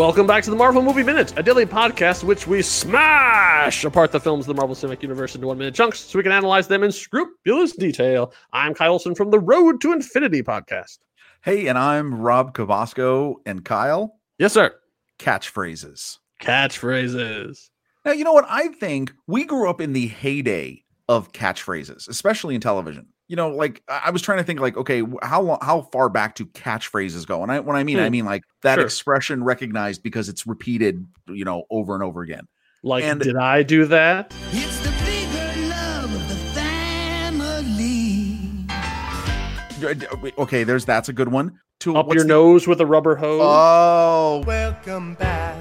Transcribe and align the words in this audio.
Welcome 0.00 0.26
back 0.26 0.42
to 0.44 0.50
the 0.50 0.56
Marvel 0.56 0.80
Movie 0.80 1.02
Minute, 1.02 1.34
a 1.36 1.42
daily 1.42 1.66
podcast 1.66 2.24
which 2.24 2.46
we 2.46 2.62
smash 2.62 3.84
apart 3.84 4.12
the 4.12 4.18
films 4.18 4.44
of 4.44 4.46
the 4.46 4.58
Marvel 4.58 4.74
Cinematic 4.74 5.02
Universe 5.02 5.34
into 5.34 5.46
one 5.46 5.58
minute 5.58 5.74
chunks 5.74 6.00
so 6.00 6.18
we 6.18 6.22
can 6.22 6.32
analyze 6.32 6.66
them 6.66 6.82
in 6.82 6.90
scrupulous 6.90 7.76
detail. 7.76 8.32
I'm 8.54 8.72
Kyle 8.72 8.92
Olson 8.92 9.14
from 9.14 9.30
the 9.30 9.38
Road 9.38 9.82
to 9.82 9.92
Infinity 9.92 10.42
podcast. 10.42 11.00
Hey, 11.42 11.66
and 11.66 11.76
I'm 11.76 12.14
Rob 12.14 12.54
Cavasco 12.54 13.34
and 13.44 13.62
Kyle. 13.62 14.18
Yes, 14.38 14.54
sir. 14.54 14.74
Catchphrases. 15.18 16.16
Catchphrases. 16.40 17.68
Now, 18.06 18.12
you 18.12 18.24
know 18.24 18.32
what? 18.32 18.46
I 18.48 18.68
think 18.68 19.12
we 19.26 19.44
grew 19.44 19.68
up 19.68 19.82
in 19.82 19.92
the 19.92 20.06
heyday 20.06 20.82
of 21.10 21.32
catchphrases, 21.32 22.08
especially 22.08 22.54
in 22.54 22.62
television. 22.62 23.08
You 23.30 23.36
know, 23.36 23.50
like 23.50 23.80
I 23.88 24.00
I 24.06 24.10
was 24.10 24.22
trying 24.22 24.38
to 24.38 24.44
think, 24.44 24.58
like, 24.58 24.76
okay, 24.76 25.04
how 25.22 25.40
long, 25.40 25.58
how 25.62 25.82
far 25.92 26.08
back 26.08 26.34
do 26.34 26.46
catchphrases 26.46 27.24
go? 27.24 27.44
And 27.44 27.52
I, 27.52 27.60
when 27.60 27.76
I 27.76 27.84
mean, 27.84 28.00
I 28.00 28.06
Hmm. 28.06 28.10
mean 28.10 28.24
like 28.24 28.42
that 28.62 28.74
Sure. 28.74 28.84
expression 28.84 29.44
recognized 29.44 30.02
because 30.02 30.28
it's 30.28 30.48
repeated, 30.48 31.06
you 31.28 31.44
know, 31.44 31.62
over 31.70 31.94
and 31.94 32.02
over 32.02 32.22
again. 32.22 32.48
Like, 32.82 33.04
And- 33.04 33.20
did 33.20 33.36
I 33.36 33.62
do 33.62 33.84
that? 33.86 34.34
It's 34.50 34.80
the 34.80 34.90
bigger 35.06 35.68
love 35.68 36.12
of 36.12 36.28
the 36.28 36.34
family. 36.58 38.36
D- 39.80 39.94
d- 39.94 40.32
Okay, 40.36 40.64
there's 40.64 40.84
that's 40.84 41.08
a 41.08 41.12
good 41.12 41.28
one. 41.28 41.60
To 41.80 41.96
Up 41.96 42.12
your 42.12 42.24
the- 42.24 42.28
nose 42.28 42.66
with 42.66 42.80
a 42.80 42.86
rubber 42.86 43.14
hose? 43.14 43.40
Oh, 43.44 44.42
Welcome 44.44 45.14
back. 45.14 45.59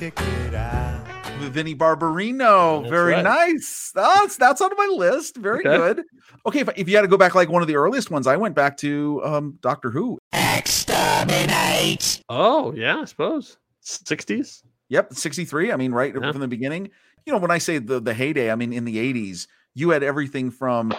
Ticket 0.00 0.54
out. 0.54 1.06
Vinny 1.52 1.74
Barbarino. 1.74 2.80
That's 2.82 2.90
Very 2.90 3.12
right. 3.12 3.22
nice. 3.24 3.92
That's 3.94 4.36
that's 4.36 4.60
on 4.62 4.70
my 4.76 4.86
list. 4.96 5.36
Very 5.36 5.60
Okay. 5.66 5.76
good. 5.76 6.04
Okay, 6.46 6.60
if, 6.60 6.68
if 6.76 6.88
you 6.88 6.96
had 6.96 7.02
to 7.02 7.08
go 7.08 7.16
back 7.18 7.34
like 7.34 7.48
one 7.50 7.60
of 7.60 7.68
the 7.68 7.76
earliest 7.76 8.10
ones, 8.10 8.26
I 8.26 8.36
went 8.36 8.54
back 8.54 8.76
to 8.78 9.20
um 9.24 9.58
Doctor 9.60 9.90
Who. 9.90 10.18
Exterminate. 10.32 12.22
oh, 12.28 12.72
yeah, 12.74 12.98
I 13.00 13.04
suppose. 13.04 13.58
60s? 13.84 14.62
Yep, 14.88 15.14
63. 15.14 15.72
I 15.72 15.76
mean, 15.76 15.92
right 15.92 16.14
Yeah. 16.14 16.30
from 16.32 16.40
the 16.40 16.48
beginning. 16.48 16.90
You 17.26 17.32
know, 17.32 17.38
when 17.38 17.50
I 17.50 17.58
say 17.58 17.78
the 17.78 18.00
the 18.00 18.14
heyday, 18.14 18.50
I 18.50 18.54
mean 18.56 18.72
in 18.72 18.84
the 18.84 18.96
80s, 18.96 19.46
you 19.74 19.90
had 19.90 20.02
everything 20.02 20.50
from 20.50 20.92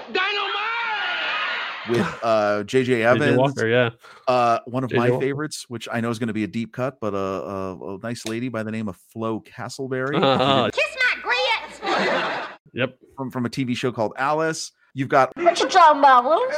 with 1.89 1.99
uh 2.23 2.63
JJ 2.63 2.85
J.J. 2.85 3.03
Evans, 3.03 3.37
Walker, 3.37 3.67
yeah. 3.67 3.89
uh 4.27 4.59
one 4.65 4.83
of 4.83 4.89
J.J. 4.89 4.99
my 4.99 5.09
Walker. 5.11 5.25
favorites, 5.25 5.65
which 5.67 5.87
I 5.91 6.01
know 6.01 6.09
is 6.09 6.19
going 6.19 6.27
to 6.27 6.33
be 6.33 6.43
a 6.43 6.47
deep 6.47 6.73
cut, 6.73 6.97
but 6.99 7.13
uh, 7.13 7.17
a, 7.17 7.95
a 7.95 7.97
nice 7.99 8.25
lady 8.25 8.49
by 8.49 8.63
the 8.63 8.71
name 8.71 8.87
of 8.87 8.97
Flo 9.13 9.41
Castleberry. 9.41 10.21
Uh-huh. 10.21 10.69
Kiss 10.73 10.95
my 11.15 11.21
grits. 11.21 12.47
Yep. 12.73 12.97
from 13.17 13.31
from 13.31 13.45
a 13.45 13.49
TV 13.49 13.75
show 13.75 13.91
called 13.91 14.13
Alice. 14.17 14.71
You've 14.93 15.09
got 15.09 15.31
What 15.37 15.59
you 15.59 15.69
talking 15.69 15.99
about, 15.99 16.25
Willis? 16.25 16.55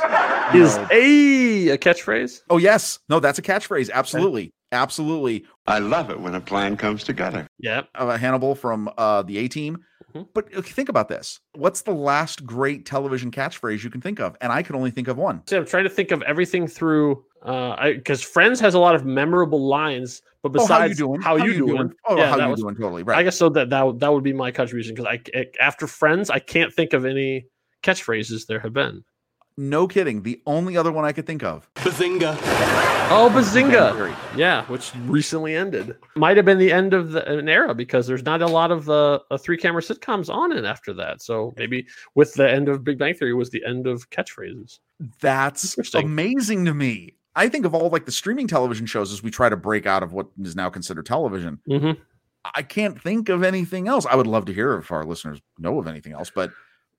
Is 0.56 0.78
a 0.92 1.70
a 1.70 1.78
catchphrase? 1.78 2.42
Oh 2.50 2.58
yes, 2.58 3.00
no, 3.10 3.20
that's 3.20 3.38
a 3.38 3.44
catchphrase. 3.44 3.92
Absolutely, 3.92 4.54
absolutely. 4.72 5.46
I 5.68 5.80
love 5.80 6.10
it 6.10 6.20
when 6.20 6.34
a 6.36 6.42
plan 6.42 6.76
comes 6.76 7.04
together. 7.04 7.48
Yep. 7.60 7.90
Uh, 7.96 8.18
Hannibal 8.18 8.56
from 8.56 8.90
uh, 8.98 9.22
the 9.22 9.38
A 9.38 9.48
Team. 9.48 9.78
Mhm. 10.16 10.28
But 10.34 10.54
think 10.66 10.90
about 10.90 11.08
this. 11.10 11.40
What's 11.56 11.82
the 11.82 11.94
last 11.94 12.46
great 12.46 12.86
television 12.86 13.32
catchphrase 13.32 13.84
you 13.84 13.90
can 13.90 14.02
think 14.02 14.20
of? 14.20 14.36
And 14.42 14.52
I 14.52 14.62
can 14.62 14.76
only 14.76 14.92
think 14.92 15.08
of 15.08 15.18
one. 15.18 15.42
See, 15.48 15.56
I'm 15.56 15.66
trying 15.66 15.84
to 15.86 15.90
think 15.90 16.12
of 16.12 16.22
everything 16.24 16.68
through 16.68 17.24
uh 17.44 17.92
because 17.94 18.22
Friends 18.22 18.60
has 18.62 18.74
a 18.74 18.80
lot 18.80 18.96
of 18.96 19.06
memorable 19.06 19.68
lines, 19.68 20.22
but 20.44 20.50
Oh, 20.50 20.54
besides 20.54 20.70
how 20.72 20.86
you 20.86 20.96
doing? 20.96 21.22
how, 21.22 21.36
you, 21.36 21.54
doing? 21.68 21.94
Oh, 22.08 22.16
Yeah, 22.18 22.30
how 22.30 22.38
you 22.38 22.50
was- 22.52 22.62
doing? 22.62 22.76
Totally 22.76 23.04
right. 23.04 23.18
I 23.18 23.24
guess 23.24 23.38
so 23.38 23.50
that 23.50 23.70
that 23.72 23.86
would- 23.86 24.00
that 24.00 24.14
would 24.14 24.24
be 24.24 24.34
my 24.34 24.52
contribution 24.52 24.96
because 24.96 25.18
I- 25.36 25.46
after 25.60 25.88
Friends 25.88 26.30
I 26.30 26.40
can't 26.40 26.74
think 26.74 26.94
of 26.94 27.06
any 27.06 27.46
catchphrases 27.84 28.46
there 28.48 28.60
have 28.60 28.74
been. 28.74 29.04
No 29.58 29.88
kidding. 29.88 30.24
The 30.24 30.42
only 30.46 30.78
other 30.78 30.92
one 30.92 31.06
I 31.06 31.12
could 31.12 31.26
think 31.26 31.44
of. 31.44 31.68
Bazinga. 31.76 32.38
Oh, 33.10 33.30
Bazinga! 33.34 34.16
Yeah, 34.36 34.66
which 34.66 34.92
recently 35.06 35.56
ended. 35.56 35.96
Might 36.16 36.38
have 36.38 36.46
been 36.46 36.58
the 36.58 36.72
end 36.72 36.94
of 36.94 37.12
the, 37.12 37.28
an 37.30 37.48
era 37.50 37.76
because 37.76 38.08
there's 38.08 38.24
not 38.24 38.42
a 38.42 38.48
lot 38.48 38.72
of 38.72 38.90
uh, 38.90 39.20
uh, 39.30 39.38
three 39.38 39.58
camera 39.58 39.82
sitcoms 39.82 40.34
on 40.34 40.52
it 40.52 40.66
after 40.66 40.94
that. 40.94 41.22
So 41.22 41.54
maybe 41.58 41.86
with 42.16 42.34
the 42.34 42.50
end 42.50 42.70
of 42.70 42.84
Big 42.84 42.98
Bang 42.98 43.14
Theory 43.14 43.34
was 43.34 43.50
the 43.50 43.64
end 43.66 43.88
of 43.88 44.10
catchphrases. 44.10 44.80
That's 45.20 45.78
amazing 45.94 46.66
to 46.66 46.74
me. 46.74 47.14
I 47.36 47.50
think 47.50 47.66
of 47.66 47.74
all 47.74 47.90
like 47.90 48.06
the 48.06 48.12
streaming 48.12 48.48
television 48.48 48.86
shows 48.86 49.12
as 49.12 49.22
we 49.22 49.32
try 49.32 49.50
to 49.50 49.58
break 49.58 49.86
out 49.86 50.04
of 50.04 50.14
what 50.14 50.28
is 50.42 50.56
now 50.56 50.70
considered 50.70 51.06
television. 51.06 51.60
Mm-hmm. 51.70 52.02
I 52.56 52.62
can't 52.62 53.02
think 53.02 53.30
of 53.30 53.44
anything 53.44 53.88
else. 53.88 54.06
I 54.06 54.16
would 54.16 54.28
love 54.28 54.46
to 54.46 54.54
hear 54.54 54.76
if 54.76 54.92
our 54.92 55.04
listeners 55.04 55.40
know 55.58 55.80
of 55.80 55.88
anything 55.88 56.14
else, 56.14 56.32
but 56.34 56.52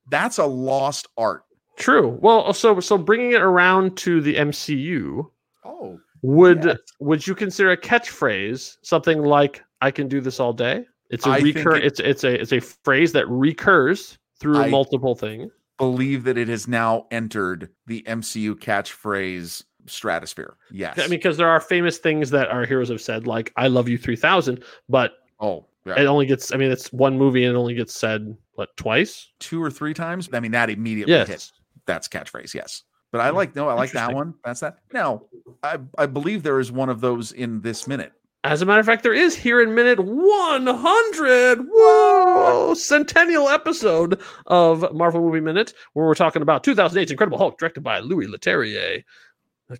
that's 0.09 0.39
a 0.39 0.47
lost 0.47 1.09
art. 1.17 1.45
True. 1.77 2.19
Well, 2.21 2.45
uh, 2.49 2.53
so 2.53 2.79
so 2.81 2.97
bringing 2.99 3.33
it 3.33 3.43
around 3.43 3.97
to 3.99 4.21
the 4.21 4.37
MCU, 4.37 5.31
Oh, 5.65 5.99
would 6.23 6.65
Yes. 6.65 6.79
would 7.01 7.27
you 7.27 7.35
consider 7.35 7.71
a 7.73 7.77
catchphrase 7.77 8.77
something 8.83 9.23
like 9.23 9.63
"I 9.81 9.91
can 9.91 10.09
do 10.09 10.21
this 10.21 10.39
all 10.41 10.53
day"? 10.53 10.87
It's 11.11 11.27
a 11.27 11.31
I 11.31 11.39
recur. 11.39 11.77
it- 11.77 11.85
It's 11.85 12.01
it's 12.01 12.25
a 12.25 12.41
it's 12.41 12.53
a 12.53 12.61
phrase 12.61 13.13
that 13.13 13.29
recurs 13.29 14.19
through 14.41 14.59
I- 14.59 14.69
multiple 14.71 15.15
things. 15.15 15.51
believe 15.79 16.23
that 16.25 16.39
it 16.39 16.47
has 16.49 16.69
now 16.69 17.07
entered 17.11 17.69
the 17.87 18.03
MCU 18.07 18.55
catchphrase 18.57 19.65
stratosphere. 19.87 20.57
Yes. 20.71 20.97
I 20.99 21.03
mean, 21.03 21.11
because 21.11 21.37
there 21.37 21.49
are 21.49 21.61
famous 21.61 21.99
things 21.99 22.31
that 22.31 22.49
our 22.49 22.65
heroes 22.65 22.89
have 22.91 23.01
said, 23.01 23.27
like 23.27 23.53
"I 23.57 23.67
love 23.69 23.89
you 23.89 23.99
3000," 23.99 24.63
but 24.89 25.15
oh, 25.41 25.67
yeah. 25.85 26.01
it 26.01 26.07
only 26.07 26.27
gets. 26.27 26.53
I 26.55 26.57
mean, 26.57 26.71
it's 26.71 26.93
one 26.93 27.19
movie 27.19 27.45
and 27.45 27.55
it 27.57 27.59
only 27.59 27.75
gets 27.75 27.93
said 27.95 28.37
what 28.55 28.75
twice. 28.77 29.31
two 29.41 29.61
or 29.63 29.71
three 29.71 29.93
times. 29.95 30.29
I 30.33 30.39
mean, 30.41 30.53
that 30.53 30.71
immediately 30.71 31.13
Yes. 31.15 31.29
hits. 31.29 31.53
That's 31.87 32.09
catchphrase. 32.09 32.55
Yes. 32.55 32.83
But 33.13 33.21
I 33.21 33.31
like 33.31 33.55
no, 33.55 33.69
I 33.69 33.75
like 33.75 33.93
that 33.93 34.13
one. 34.13 34.35
That's 34.45 34.61
that. 34.61 34.79
Now, 34.93 35.23
I 35.63 35.79
I 35.97 36.07
believe 36.07 36.43
there 36.43 36.59
is 36.59 36.73
one 36.73 36.89
of 36.89 37.01
those 37.01 37.31
in 37.31 37.61
this 37.61 37.87
minute. 37.87 38.13
As 38.43 38.61
a 38.61 38.67
matter 38.67 38.81
of 38.81 38.87
fact, 38.87 39.03
there 39.03 39.15
is 39.15 39.37
here 39.37 39.63
in 39.63 39.75
minute 39.75 39.99
100. 40.01 41.59
Whoa! 41.67 42.75
Centennial 42.75 43.49
episode 43.49 44.21
of 44.47 44.93
Marvel 44.93 45.23
Movie 45.23 45.41
Minute, 45.41 45.73
where 45.95 46.05
we're 46.07 46.15
talking 46.15 46.43
about 46.43 46.63
2008's 46.63 47.11
Incredible 47.11 47.39
Hulk, 47.39 47.57
directed 47.57 47.83
by 47.83 48.01
Louis 48.01 48.27
Leterrier. 48.27 49.03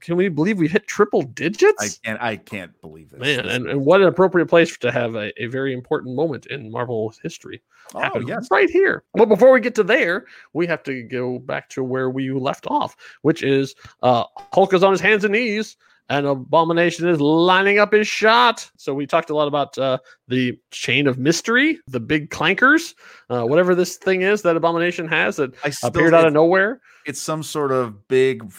Can 0.01 0.17
we 0.17 0.29
believe 0.29 0.59
we 0.59 0.69
hit 0.69 0.87
triple 0.87 1.23
I 1.23 1.31
digits? 1.35 1.99
can't 1.99 2.21
I 2.21 2.37
can't 2.37 2.79
believe 2.81 3.11
this. 3.11 3.21
Man, 3.21 3.47
and, 3.49 3.69
and 3.69 3.85
what 3.85 4.01
an 4.01 4.09
appropriate 4.09 4.47
place 4.47 4.77
to 4.79 4.93
have 4.93 5.15
a, 5.15 5.33
a 5.43 5.47
very 5.47 5.73
important 5.73 6.15
moment 6.15 6.47
in 6.47 6.71
Marvel 6.71 7.13
history 7.23 7.63
oh 7.95 8.01
happen 8.01 8.27
yes. 8.27 8.49
right 8.51 8.71
here. 8.71 9.05
But 9.15 9.27
before 9.27 9.53
we 9.53 9.61
get 9.61 9.75
to 9.77 9.83
there, 9.83 10.27
we 10.53 10.67
have 10.67 10.83
to 10.85 11.03
go 11.03 11.39
back 11.39 11.69
to 11.71 11.85
where 11.85 12.11
we 12.11 12.31
left 12.33 12.67
off, 12.67 12.97
which 13.23 13.43
is 13.43 13.75
uh, 14.03 14.25
Hulk 14.53 14.73
is 14.75 14.83
on 14.83 14.93
his 14.93 15.01
hands 15.01 15.25
and 15.25 15.33
knees, 15.33 15.77
and 16.09 16.27
Abomination 16.27 17.09
is 17.09 17.21
lining 17.21 17.79
up 17.79 17.93
his 17.93 18.07
shot. 18.07 18.71
So 18.77 18.95
we 18.95 19.07
talked 19.07 19.31
a 19.31 19.35
lot 19.35 19.49
about 19.49 19.77
uh, 19.79 19.99
the 20.29 20.59
chain 20.71 21.07
of 21.07 21.19
mystery, 21.19 21.79
the 21.87 22.01
big 22.01 22.31
clankers, 22.31 22.95
uh, 23.31 23.45
whatever 23.45 23.75
this 23.75 23.97
thing 23.97 24.23
is 24.23 24.43
that 24.43 24.57
Abomination 24.57 25.09
has 25.09 25.37
that 25.37 25.55
I 25.65 25.73
appeared 25.83 26.15
out 26.15 26.27
of 26.27 26.33
nowhere. 26.33 26.81
it's 27.07 27.21
some 27.21 27.43
sort 27.43 27.73
of 27.73 28.07
big 28.09 28.51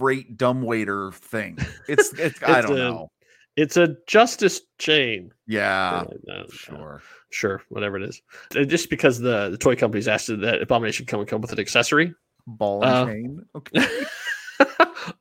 freight 0.00 0.36
dumbwaiter 0.36 1.12
thing. 1.12 1.58
It's 1.88 2.12
it's 2.18 2.42
I 2.42 2.60
don't 2.62 2.72
a- 2.72 2.76
know. 2.76 3.08
It's 3.56 3.76
a 3.76 3.96
justice 4.06 4.60
chain. 4.78 5.32
Yeah. 5.46 6.04
Uh, 6.28 6.32
uh, 6.32 6.44
Sure. 6.50 7.02
Sure, 7.30 7.62
whatever 7.68 7.96
it 7.98 8.04
is. 8.04 8.22
Uh, 8.56 8.64
Just 8.64 8.88
because 8.90 9.18
the, 9.18 9.50
the 9.50 9.58
toy 9.58 9.76
companies 9.76 10.08
asked 10.08 10.28
that 10.28 10.62
Abomination 10.62 11.04
come 11.06 11.20
and 11.20 11.28
come 11.28 11.40
with 11.42 11.52
an 11.52 11.60
accessory. 11.60 12.14
Ball 12.46 12.82
and 12.82 12.92
Uh, 12.92 13.06
chain. 13.06 13.46
Okay. 13.56 14.04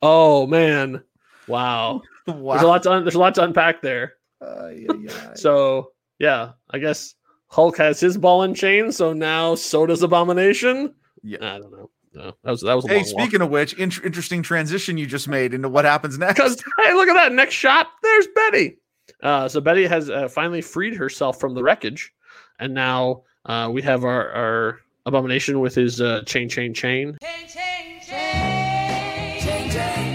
oh 0.01 0.47
man. 0.47 1.03
Wow. 1.47 2.01
wow. 2.27 2.53
There's 2.53 2.63
a 2.63 2.67
lot 2.67 2.83
to 2.83 2.91
un- 2.91 3.03
there's 3.03 3.15
a 3.15 3.19
lot 3.19 3.35
to 3.35 3.43
unpack 3.43 3.81
there. 3.81 4.13
Ay, 4.41 4.85
ay, 4.89 5.07
ay. 5.09 5.33
So 5.35 5.91
yeah, 6.19 6.51
I 6.69 6.77
guess 6.79 7.15
Hulk 7.47 7.77
has 7.77 7.99
his 7.99 8.17
ball 8.17 8.43
and 8.43 8.55
chain, 8.55 8.91
so 8.91 9.11
now 9.13 9.55
so 9.55 9.85
does 9.85 10.03
Abomination. 10.03 10.93
Yeah. 11.23 11.55
I 11.55 11.59
don't 11.59 11.71
know. 11.71 11.89
No, 12.19 12.33
that 12.43 12.51
was 12.51 12.61
that 12.61 12.73
was 12.75 12.85
a 12.85 12.89
Hey, 12.89 12.95
long 12.97 13.05
speaking 13.05 13.41
of 13.41 13.49
which, 13.49 13.73
int- 13.73 14.03
interesting 14.03 14.43
transition 14.43 14.97
you 14.97 15.05
just 15.05 15.27
made 15.29 15.53
into 15.53 15.69
what 15.69 15.85
happens 15.85 16.17
next. 16.17 16.35
because 16.35 16.61
hey, 16.83 16.93
look 16.93 17.07
at 17.07 17.13
that 17.13 17.31
next 17.31 17.55
shot. 17.55 17.87
There's 18.03 18.27
Betty. 18.35 18.77
Uh, 19.23 19.47
so 19.47 19.61
Betty 19.61 19.85
has 19.87 20.09
uh, 20.09 20.27
finally 20.27 20.61
freed 20.61 20.95
herself 20.95 21.39
from 21.39 21.53
the 21.55 21.63
wreckage, 21.63 22.11
and 22.59 22.73
now 22.73 23.23
uh, 23.45 23.69
we 23.71 23.81
have 23.81 24.03
our, 24.03 24.29
our 24.31 24.79
Abomination 25.05 25.59
with 25.61 25.73
his 25.73 26.01
uh, 26.01 26.21
chain, 26.25 26.49
chain, 26.49 26.73
chain. 26.73 27.17
Chain, 27.21 27.47
chain, 27.47 28.01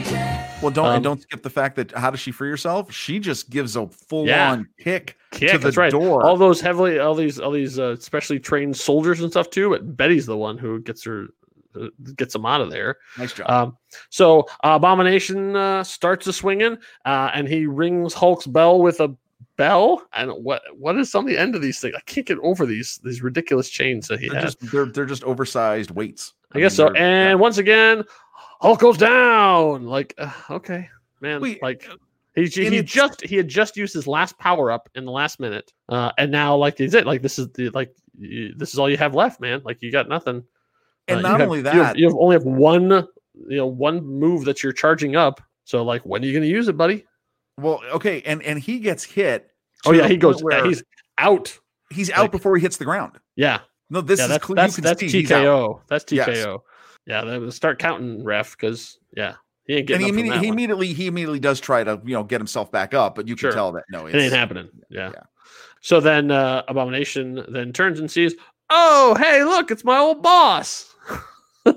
chain. 0.04 0.40
Well, 0.62 0.70
don't 0.70 0.86
Um, 0.86 0.94
and 0.96 1.04
don't 1.04 1.20
skip 1.22 1.42
the 1.42 1.50
fact 1.50 1.76
that 1.76 1.90
how 1.92 2.10
does 2.10 2.20
she 2.20 2.30
free 2.30 2.48
herself? 2.48 2.92
She 2.92 3.18
just 3.18 3.50
gives 3.50 3.76
a 3.76 3.86
full 3.88 4.26
Yeah. 4.26 4.52
on 4.52 4.68
kick, 4.80 5.16
Kick, 5.30 5.50
to 5.52 5.58
the 5.58 5.72
right. 5.72 5.90
door. 5.90 6.24
All 6.24 6.36
those 6.36 6.60
heavily, 6.60 6.98
all 6.98 7.14
these, 7.14 7.38
all 7.40 7.50
these 7.50 7.78
uh, 7.78 7.96
specially 7.96 8.38
trained 8.38 8.76
soldiers 8.76 9.20
and 9.20 9.30
stuff 9.30 9.50
too. 9.50 9.70
But 9.70 9.96
Betty's 9.96 10.26
the 10.26 10.36
one 10.36 10.56
who 10.56 10.80
gets 10.80 11.04
her, 11.04 11.26
uh, 11.80 11.88
gets 12.16 12.34
him 12.34 12.46
out 12.46 12.60
of 12.60 12.70
there. 12.70 12.96
nice 13.18 13.32
job. 13.32 13.50
Um, 13.50 13.76
so 14.10 14.40
uh, 14.64 14.74
Abomination 14.76 15.56
uh, 15.56 15.84
starts 15.84 16.24
to 16.26 16.32
swinging, 16.32 16.76
uh, 17.04 17.30
and 17.34 17.48
he 17.48 17.66
rings 17.66 18.14
Hulk's 18.14 18.46
bell 18.46 18.80
with 18.80 19.00
a 19.00 19.14
bell. 19.56 20.02
And 20.12 20.30
what 20.32 20.62
what 20.76 20.96
is 20.96 21.14
on 21.14 21.24
the 21.26 21.36
end 21.38 21.54
of 21.54 21.62
these 21.62 21.80
things? 21.80 21.94
I 21.96 22.00
can't 22.06 22.26
get 22.26 22.38
over 22.38 22.66
these 22.66 22.98
these 23.04 23.22
ridiculous 23.22 23.68
chains 23.68 24.08
that 24.08 24.20
he 24.20 24.28
they're 24.28 24.40
has. 24.40 24.54
just 24.56 24.72
they're 24.72 24.86
they're 24.86 25.06
just 25.06 25.24
oversized 25.24 25.90
weights. 25.90 26.34
I 26.52 26.60
guess 26.60 26.74
so. 26.76 26.84
mean, 26.84 26.92
they're- 26.94 27.02
And 27.30 27.40
once 27.40 27.58
again, 27.58 28.04
Hulk 28.60 28.78
goes 28.80 28.96
down. 28.96 29.84
Like, 29.86 30.14
uh, 30.18 30.30
okay, 30.50 30.88
man. 31.20 31.40
Wait, 31.40 31.60
like, 31.62 31.88
He, 32.36 32.46
he, 32.46 32.70
he 32.70 32.82
just 32.82 33.24
he 33.24 33.36
had 33.36 33.48
just 33.48 33.76
used 33.76 33.92
his 33.94 34.06
last 34.06 34.38
power 34.38 34.70
up 34.70 34.88
in 34.94 35.04
the 35.04 35.10
last 35.12 35.38
minute, 35.40 35.72
uh, 35.88 36.10
and 36.18 36.30
now 36.32 36.56
like 36.56 36.80
is 36.80 36.94
it 36.94 37.06
like 37.06 37.22
this 37.22 37.38
is 37.38 37.48
the 37.52 37.70
like 37.70 37.94
y- 38.18 38.50
this 38.56 38.72
is 38.72 38.78
all 38.78 38.88
you 38.90 38.96
have 38.96 39.14
left, 39.14 39.40
man. 39.40 39.62
Like 39.64 39.78
you 39.82 39.92
got 39.92 40.08
nothing. 40.08 40.42
And 41.08 41.18
Uh, 41.18 41.22
not 41.22 41.40
have- 41.40 41.48
only 41.48 41.58
you 41.60 41.64
have- 41.64 41.74
that, 41.74 41.98
you, 41.98 42.06
have, 42.06 42.16
only 42.16 42.34
have 42.36 42.44
one 42.44 42.90
you 43.48 43.56
know 43.56 43.66
one 43.66 44.04
move 44.04 44.44
that 44.44 44.62
you're 44.62 44.72
charging 44.72 45.16
up. 45.16 45.40
So 45.64 45.82
like 45.82 46.02
when 46.02 46.22
are 46.22 46.26
you 46.26 46.32
going 46.32 46.42
to 46.44 46.48
use 46.48 46.68
it, 46.68 46.76
buddy? 46.76 47.04
well, 47.60 47.80
okay, 47.92 48.22
and 48.26 48.42
and 48.42 48.58
he 48.58 48.78
gets 48.80 49.04
hit. 49.04 49.48
Oh 49.86 49.92
yeah, 49.92 50.08
he 50.08 50.16
goes. 50.16 50.42
yeah, 50.50 50.64
he's 50.64 50.82
out. 51.18 51.56
he's 51.90 52.10
out 52.10 52.22
like- 52.22 52.30
before 52.32 52.56
he 52.56 52.62
hits 52.62 52.76
the 52.78 52.84
ground. 52.84 53.12
Yeah, 53.36 53.60
No, 53.90 54.00
this 54.00 54.18
yeah. 54.18 54.24
is 54.24 54.28
That's 54.30 54.44
cle- 54.44 54.54
that's 54.56 54.76
that's 54.76 55.00
see 55.00 55.08
he's 55.08 55.30
out. 55.32 55.42
TKO. 55.44 55.80
That's 55.88 56.10
Yes. 56.10 56.28
TKO. 56.28 56.60
Yeah, 57.06 57.22
they 57.24 57.50
start 57.50 57.78
counting 57.78 58.24
ref 58.24 58.52
because 58.56 58.98
yeah, 59.16 59.34
he 59.66 59.74
ain't 59.74 59.80
And 59.80 59.88
getting 59.88 60.00
he, 60.00 60.06
up 60.06 60.08
from 60.10 60.18
immediately, 60.18 60.38
that 60.38 60.42
he 60.44 60.48
immediately 60.48 60.92
he 60.94 61.06
immediately 61.06 61.40
does 61.40 61.60
try 61.60 61.84
to 61.84 62.00
you 62.04 62.14
know 62.14 62.24
get 62.24 62.40
himself 62.40 62.72
back 62.72 62.94
up, 62.94 63.14
but 63.14 63.28
you 63.28 63.36
can 63.36 63.52
tell 63.52 63.72
that 63.72 63.84
no, 63.90 64.06
It 64.06 64.14
ain't 64.14 64.32
happening. 64.32 64.68
Yeah. 64.88 65.10
yeah. 65.14 65.22
So 65.82 66.00
then 66.00 66.30
uh, 66.30 66.62
Abomination 66.66 67.44
then 67.48 67.72
turns 67.74 68.00
and 68.00 68.10
sees, 68.10 68.34
oh, 68.70 69.14
hey, 69.20 69.44
look, 69.44 69.70
it's 69.70 69.84
my 69.84 69.98
old 69.98 70.22
boss. 70.22 70.93
Uh, 71.66 71.72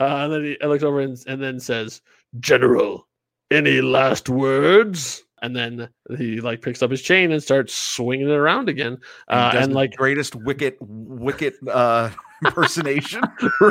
and 0.00 0.32
then 0.32 0.44
he 0.44 0.66
looks 0.66 0.82
over 0.84 1.00
and, 1.00 1.18
and 1.26 1.42
then 1.42 1.60
says, 1.60 2.00
General, 2.40 3.06
any 3.50 3.80
last 3.80 4.28
words? 4.28 5.22
And 5.42 5.54
then 5.54 5.90
he 6.16 6.40
like 6.40 6.62
picks 6.62 6.82
up 6.82 6.90
his 6.90 7.02
chain 7.02 7.30
and 7.30 7.42
starts 7.42 7.74
swinging 7.74 8.28
it 8.28 8.32
around 8.32 8.70
again. 8.70 8.98
and, 9.28 9.56
Uh, 9.56 9.60
and 9.60 9.72
the 9.72 9.76
like, 9.76 9.94
greatest 9.94 10.34
wicket 10.34 10.76
wicket 10.80 11.54
uh 11.70 12.10
impersonation. 12.44 13.22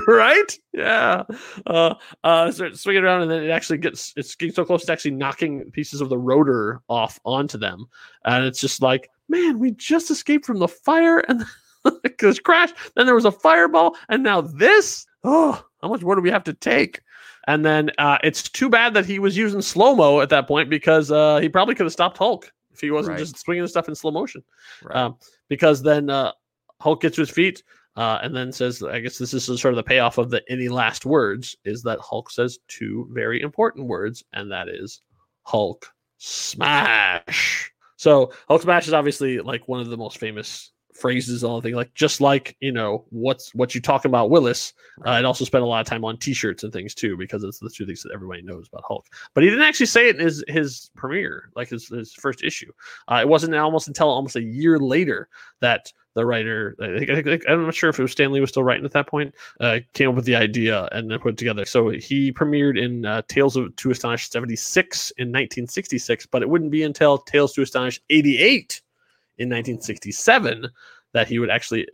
right? 0.08 0.58
Yeah. 0.72 1.24
Uh, 1.66 1.96
uh, 2.24 2.52
starts 2.52 2.82
swinging 2.82 3.04
around, 3.04 3.24
and 3.24 3.32
then 3.32 3.44
it 3.44 3.50
actually 3.50 3.80
gets 3.80 4.14
it's 4.16 4.36
getting 4.36 4.54
so 4.54 4.66
close, 4.66 4.86
to 4.86 4.92
actually 4.92 5.12
knocking 5.12 5.70
pieces 5.72 6.00
of 6.00 6.10
the 6.10 6.18
rotor 6.18 6.82
off 6.90 7.20
onto 7.26 7.58
them, 7.58 7.86
and 8.26 8.46
it's 8.46 8.60
just 8.60 8.82
like, 8.82 9.10
man, 9.28 9.58
we 9.60 9.72
just 9.72 10.12
escaped 10.12 10.46
from 10.46 10.60
the 10.60 10.68
fire, 10.68 11.20
and 11.28 11.44
because 12.04 12.40
crash, 12.40 12.70
then 12.96 13.06
there 13.06 13.16
was 13.16 13.26
a 13.26 13.32
fireball, 13.32 13.96
and 14.10 14.24
now 14.24 14.42
this. 14.42 15.06
Oh, 15.24 15.64
how 15.82 15.88
much 15.88 16.02
more 16.02 16.16
do 16.16 16.22
we 16.22 16.32
have 16.32 16.44
to 16.46 16.54
take? 16.54 17.02
And 17.48 17.66
then 17.66 17.92
uh, 17.98 18.18
it's 18.24 18.44
too 18.44 18.70
bad 18.70 18.94
that 18.94 19.06
he 19.06 19.20
was 19.20 19.36
using 19.38 19.62
slow 19.62 19.96
mo 19.96 20.22
at 20.22 20.30
that 20.30 20.48
point 20.48 20.70
because 20.70 21.12
uh, 21.12 21.40
he 21.40 21.50
probably 21.50 21.76
could 21.76 21.86
have 21.86 21.94
stopped 21.94 22.18
Hulk 22.18 22.52
if 22.74 22.80
he 22.80 22.90
wasn't 22.92 23.16
Right. 23.16 23.20
just 23.20 23.38
swinging 23.40 23.64
the 23.64 23.68
stuff 23.70 23.88
in 23.90 23.96
slow 23.96 24.12
motion 24.12 24.44
Right. 24.82 24.96
um, 24.98 25.18
because 25.50 25.82
then 25.84 26.10
uh, 26.10 26.32
Hulk 26.80 27.02
gets 27.02 27.16
to 27.16 27.22
his 27.22 27.30
feet 27.30 27.62
uh, 27.98 28.20
and 28.24 28.34
then 28.36 28.52
says, 28.54 28.82
I 28.82 29.00
guess 29.00 29.18
this 29.18 29.34
is 29.34 29.46
sort 29.46 29.74
of 29.74 29.76
the 29.76 29.84
payoff 29.84 30.18
of 30.18 30.30
the 30.30 30.42
any 30.50 30.70
last 30.70 31.06
words 31.06 31.56
is 31.66 31.84
that 31.84 32.00
Hulk 32.00 32.32
says 32.32 32.60
two 32.68 33.08
very 33.12 33.42
important 33.42 33.88
words, 33.88 34.24
and 34.34 34.52
that 34.52 34.68
is 34.70 35.02
Hulk 35.44 35.86
smash. 36.18 37.72
So 37.98 38.32
Hulk 38.48 38.62
smash 38.62 38.88
is 38.88 38.94
obviously 38.94 39.40
like 39.40 39.68
one 39.68 39.80
of 39.80 39.90
the 39.90 39.98
most 39.98 40.18
famous 40.18 40.72
phrases 40.96 41.44
on 41.44 41.56
the 41.56 41.62
thing, 41.62 41.76
like 41.76 41.94
just 41.94 42.22
like 42.22 42.56
you 42.60 42.72
know 42.72 43.06
what's 43.10 43.54
what 43.56 43.76
you 43.76 43.82
talking 43.82 44.10
about 44.10 44.30
Willis. 44.30 44.74
Uh, 45.06 45.12
it 45.12 45.26
also 45.26 45.46
spent 45.46 45.64
a 45.64 45.68
lot 45.68 45.82
of 45.82 45.88
time 45.88 46.06
on 46.06 46.18
T-shirts 46.18 46.64
and 46.64 46.72
things 46.72 46.94
too 46.94 47.18
because 47.18 47.44
it's 47.44 47.60
the 47.60 47.70
two 47.70 47.86
things 47.86 48.04
that 48.04 48.14
everybody 48.14 48.42
knows 48.42 48.68
about 48.68 48.84
Hulk. 48.88 49.08
But 49.34 49.44
he 49.44 49.50
didn't 49.50 49.66
actually 49.66 49.88
say 49.88 50.10
it 50.10 50.18
in 50.18 50.26
his 50.26 50.44
his 50.48 50.92
premiere, 50.96 51.50
like 51.56 51.70
his, 51.70 51.88
his 51.88 52.14
first 52.14 52.44
issue. 52.44 52.72
Uh, 53.08 53.20
it 53.22 53.28
wasn't 53.28 53.56
almost 53.56 53.88
until 53.88 54.10
almost 54.10 54.36
a 54.36 54.42
year 54.42 54.80
later 54.80 55.30
that 55.60 55.92
the 56.14 56.26
writer, 56.26 56.76
I 56.80 57.52
I'm 57.52 57.66
not 57.66 57.74
sure 57.74 57.90
if 57.90 58.00
it 58.00 58.02
was 58.02 58.12
Stan 58.12 58.32
Lee 58.32 58.40
was 58.40 58.52
still 58.52 58.64
writing 58.64 58.86
at 58.86 58.92
that 58.92 59.08
point, 59.08 59.34
uh, 59.60 59.80
came 59.94 60.10
up 60.10 60.16
with 60.16 60.26
the 60.26 60.36
idea 60.36 60.88
and 60.92 61.10
then 61.10 61.20
put 61.20 61.34
it 61.34 61.38
together. 61.38 61.66
So 61.66 61.90
he 61.90 62.32
premiered 62.32 62.80
in 62.82 63.06
uh, 63.06 63.24
Tales 63.28 63.56
of 63.56 63.76
to 63.76 63.92
Astonish 63.92 64.30
76 64.30 65.12
in 65.18 65.30
1966, 65.30 66.28
but 66.28 66.42
it 66.42 66.50
wouldn't 66.50 66.72
be 66.72 66.84
until 66.84 67.18
Tales 67.18 67.54
to 67.54 67.62
Astonish 67.64 68.00
88 68.10 68.82
in 69.38 69.50
1967 69.50 70.68
that 71.14 71.28
he 71.28 71.40
would 71.40 71.50
actually 71.50 71.88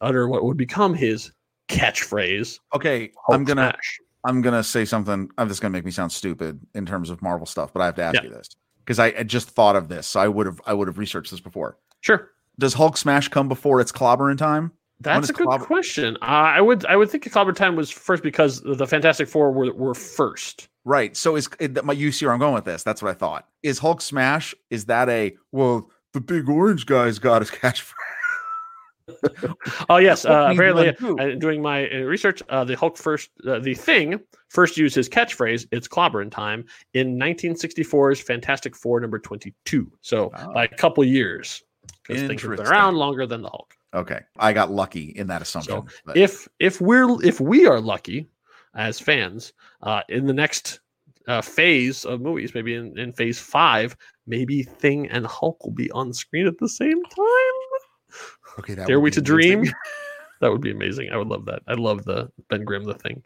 utter 0.00 0.28
what 0.28 0.44
would 0.44 0.56
become 0.56 0.94
his 0.94 1.32
catchphrase. 1.68 2.58
Okay, 2.74 3.10
Hulk 3.26 3.36
I'm 3.38 3.44
gonna 3.44 3.70
smash. 3.70 4.00
I'm 4.24 4.42
gonna 4.42 4.64
say 4.64 4.84
something. 4.84 5.28
I'm 5.38 5.48
just 5.48 5.60
gonna 5.60 5.72
make 5.72 5.84
me 5.84 5.90
sound 5.90 6.12
stupid 6.12 6.60
in 6.74 6.86
terms 6.86 7.10
of 7.10 7.22
Marvel 7.22 7.46
stuff, 7.46 7.72
but 7.72 7.80
I 7.82 7.86
have 7.86 7.94
to 7.96 8.02
ask 8.02 8.14
Yeah. 8.16 8.24
you 8.24 8.30
this 8.30 8.48
because 8.84 8.98
I, 8.98 9.06
I 9.18 9.22
just 9.22 9.50
thought 9.50 9.76
of 9.76 9.88
this. 9.88 10.06
So 10.06 10.20
I 10.20 10.28
would 10.28 10.46
have 10.46 10.60
I 10.66 10.74
would 10.74 10.88
have 10.88 10.98
researched 10.98 11.30
this 11.30 11.40
before. 11.40 11.78
Sure. 12.00 12.30
Does 12.58 12.74
Hulk 12.74 12.96
smash 12.96 13.28
come 13.28 13.48
before 13.48 13.80
it's 13.80 13.92
clobbering 13.92 14.38
time? 14.38 14.72
That's 15.00 15.28
a 15.28 15.32
good 15.32 15.46
Clobber- 15.48 15.64
question. 15.64 16.16
Uh, 16.22 16.26
I 16.26 16.60
would 16.60 16.86
I 16.86 16.96
would 16.96 17.10
think 17.10 17.30
Clobber 17.30 17.52
Time 17.52 17.76
was 17.76 17.90
first 17.90 18.22
because 18.22 18.60
the 18.62 18.86
Fantastic 18.86 19.28
Four 19.28 19.52
were, 19.52 19.72
were 19.74 19.94
first. 19.94 20.68
Right. 20.84 21.16
So 21.16 21.34
is 21.36 21.48
it, 21.60 21.84
my 21.84 21.92
you 21.94 22.12
see 22.12 22.26
where 22.26 22.32
I'm 22.32 22.38
going 22.38 22.54
with 22.54 22.64
this? 22.64 22.82
That's 22.84 23.02
what 23.02 23.10
I 23.10 23.14
thought. 23.14 23.48
Is 23.62 23.78
Hulk 23.78 24.00
smash? 24.00 24.54
Is 24.70 24.84
that 24.86 25.08
a 25.08 25.34
well? 25.50 25.90
The 26.14 26.20
big 26.20 26.48
orange 26.48 26.86
guy's 26.86 27.18
got 27.18 27.42
his 27.42 27.50
catchphrase. 27.50 27.92
Oh 29.90 29.98
yes, 29.98 30.24
uh, 30.24 30.48
apparently, 30.50 30.88
uh, 31.20 31.34
doing 31.38 31.60
my 31.60 31.90
uh, 31.90 31.98
research, 32.04 32.42
uh, 32.48 32.64
the 32.64 32.74
Hulk 32.74 32.96
first, 32.96 33.28
uh, 33.46 33.58
the 33.58 33.74
Thing 33.74 34.18
first 34.48 34.78
used 34.78 34.94
his 34.96 35.10
catchphrase 35.10 35.66
"It's 35.72 35.86
clobbering 35.86 36.30
time" 36.30 36.64
in 36.94 37.18
1964's 37.18 38.20
Fantastic 38.22 38.74
Four 38.74 39.00
number 39.00 39.18
22. 39.18 39.92
So 40.00 40.30
Ah. 40.34 40.50
by 40.54 40.64
a 40.64 40.68
couple 40.68 41.04
years, 41.04 41.62
because 42.06 42.22
things 42.22 42.40
have 42.42 42.56
been 42.56 42.66
around 42.66 42.94
longer 42.96 43.26
than 43.26 43.42
the 43.42 43.50
Hulk. 43.50 43.74
Okay, 43.92 44.20
I 44.38 44.54
got 44.54 44.70
lucky 44.70 45.10
in 45.16 45.26
that 45.26 45.42
assumption. 45.42 45.82
but- 46.06 46.16
If 46.16 46.48
if 46.58 46.80
we're 46.80 47.22
if 47.22 47.40
we 47.42 47.66
are 47.66 47.80
lucky 47.82 48.30
as 48.74 48.98
fans, 48.98 49.52
uh, 49.82 50.00
in 50.08 50.24
the 50.26 50.32
next 50.32 50.80
uh, 51.28 51.40
phase 51.40 52.04
of 52.04 52.20
movies, 52.20 52.54
maybe 52.54 52.74
in, 52.74 52.98
in 52.98 53.12
phase 53.12 53.38
five, 53.38 53.96
maybe 54.26 54.62
Thing 54.62 55.08
and 55.08 55.26
Hulk 55.26 55.64
will 55.64 55.72
be 55.72 55.90
on 55.92 56.12
screen 56.12 56.46
at 56.46 56.58
the 56.58 56.68
same 56.68 57.02
time. 57.04 58.58
okay, 58.58 58.74
that 58.74 58.86
Dare 58.86 59.00
we 59.00 59.10
to 59.10 59.20
dream? 59.20 59.64
that 60.40 60.50
would 60.50 60.60
be 60.60 60.70
amazing. 60.70 61.10
I 61.10 61.16
would 61.16 61.28
love 61.28 61.46
that. 61.46 61.62
I 61.66 61.74
love 61.74 62.04
the 62.04 62.30
Ben 62.50 62.64
Grimm 62.64 62.84
the 62.84 62.94
thing. 62.94 63.22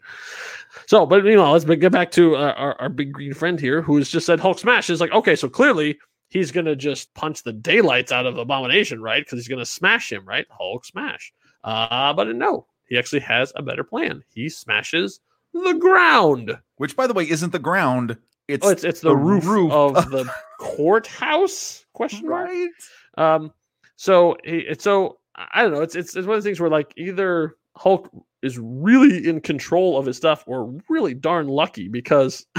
So, 0.87 1.05
but 1.05 1.23
meanwhile, 1.23 1.51
let's 1.51 1.65
get 1.65 1.91
back 1.91 2.11
to 2.11 2.35
uh, 2.35 2.53
our, 2.55 2.79
our 2.81 2.89
big 2.89 3.11
green 3.11 3.33
friend 3.33 3.59
here, 3.59 3.81
who 3.81 3.97
has 3.97 4.09
just 4.09 4.25
said 4.25 4.39
Hulk 4.39 4.59
smash. 4.59 4.89
Is 4.89 5.01
like 5.01 5.11
okay, 5.11 5.35
so 5.35 5.49
clearly 5.49 5.97
he's 6.29 6.51
gonna 6.51 6.75
just 6.75 7.13
punch 7.15 7.43
the 7.43 7.53
daylights 7.53 8.11
out 8.11 8.25
of 8.25 8.37
Abomination, 8.37 9.01
right? 9.01 9.23
Because 9.25 9.39
he's 9.39 9.47
gonna 9.47 9.65
smash 9.65 10.11
him, 10.11 10.25
right? 10.25 10.45
Hulk 10.49 10.85
smash. 10.85 11.33
Uh, 11.63 12.13
but 12.13 12.27
no, 12.35 12.65
he 12.87 12.97
actually 12.97 13.19
has 13.21 13.51
a 13.55 13.63
better 13.63 13.83
plan. 13.83 14.23
He 14.33 14.49
smashes 14.49 15.19
the 15.53 15.73
ground. 15.73 16.57
Which, 16.79 16.95
by 16.95 17.07
the 17.07 17.13
way, 17.13 17.29
isn't 17.29 17.51
the 17.51 17.59
ground. 17.59 18.17
It's, 18.47 18.65
oh, 18.65 18.69
it's 18.69 18.85
it's 18.85 19.01
the, 19.01 19.09
the 19.09 19.17
roof, 19.17 19.45
roof 19.45 19.69
of 19.69 19.95
the 20.11 20.31
courthouse? 20.59 21.83
Question 21.91 22.29
mark. 22.29 22.47
right. 22.47 22.69
Um, 23.17 23.51
so 23.97 24.37
it's 24.45 24.85
so 24.85 25.19
I 25.35 25.61
don't 25.61 25.73
know. 25.73 25.81
It's 25.81 25.93
it's 25.95 26.15
it's 26.15 26.25
one 26.25 26.37
of 26.37 26.43
the 26.43 26.47
things 26.47 26.61
where 26.61 26.69
like 26.69 26.93
either 26.95 27.57
Hulk 27.75 28.09
is 28.41 28.57
really 28.57 29.27
in 29.27 29.41
control 29.41 29.97
of 29.97 30.05
his 30.05 30.15
stuff 30.15 30.45
or 30.47 30.73
really 30.87 31.13
darn 31.13 31.49
lucky 31.49 31.89
because 31.89 32.45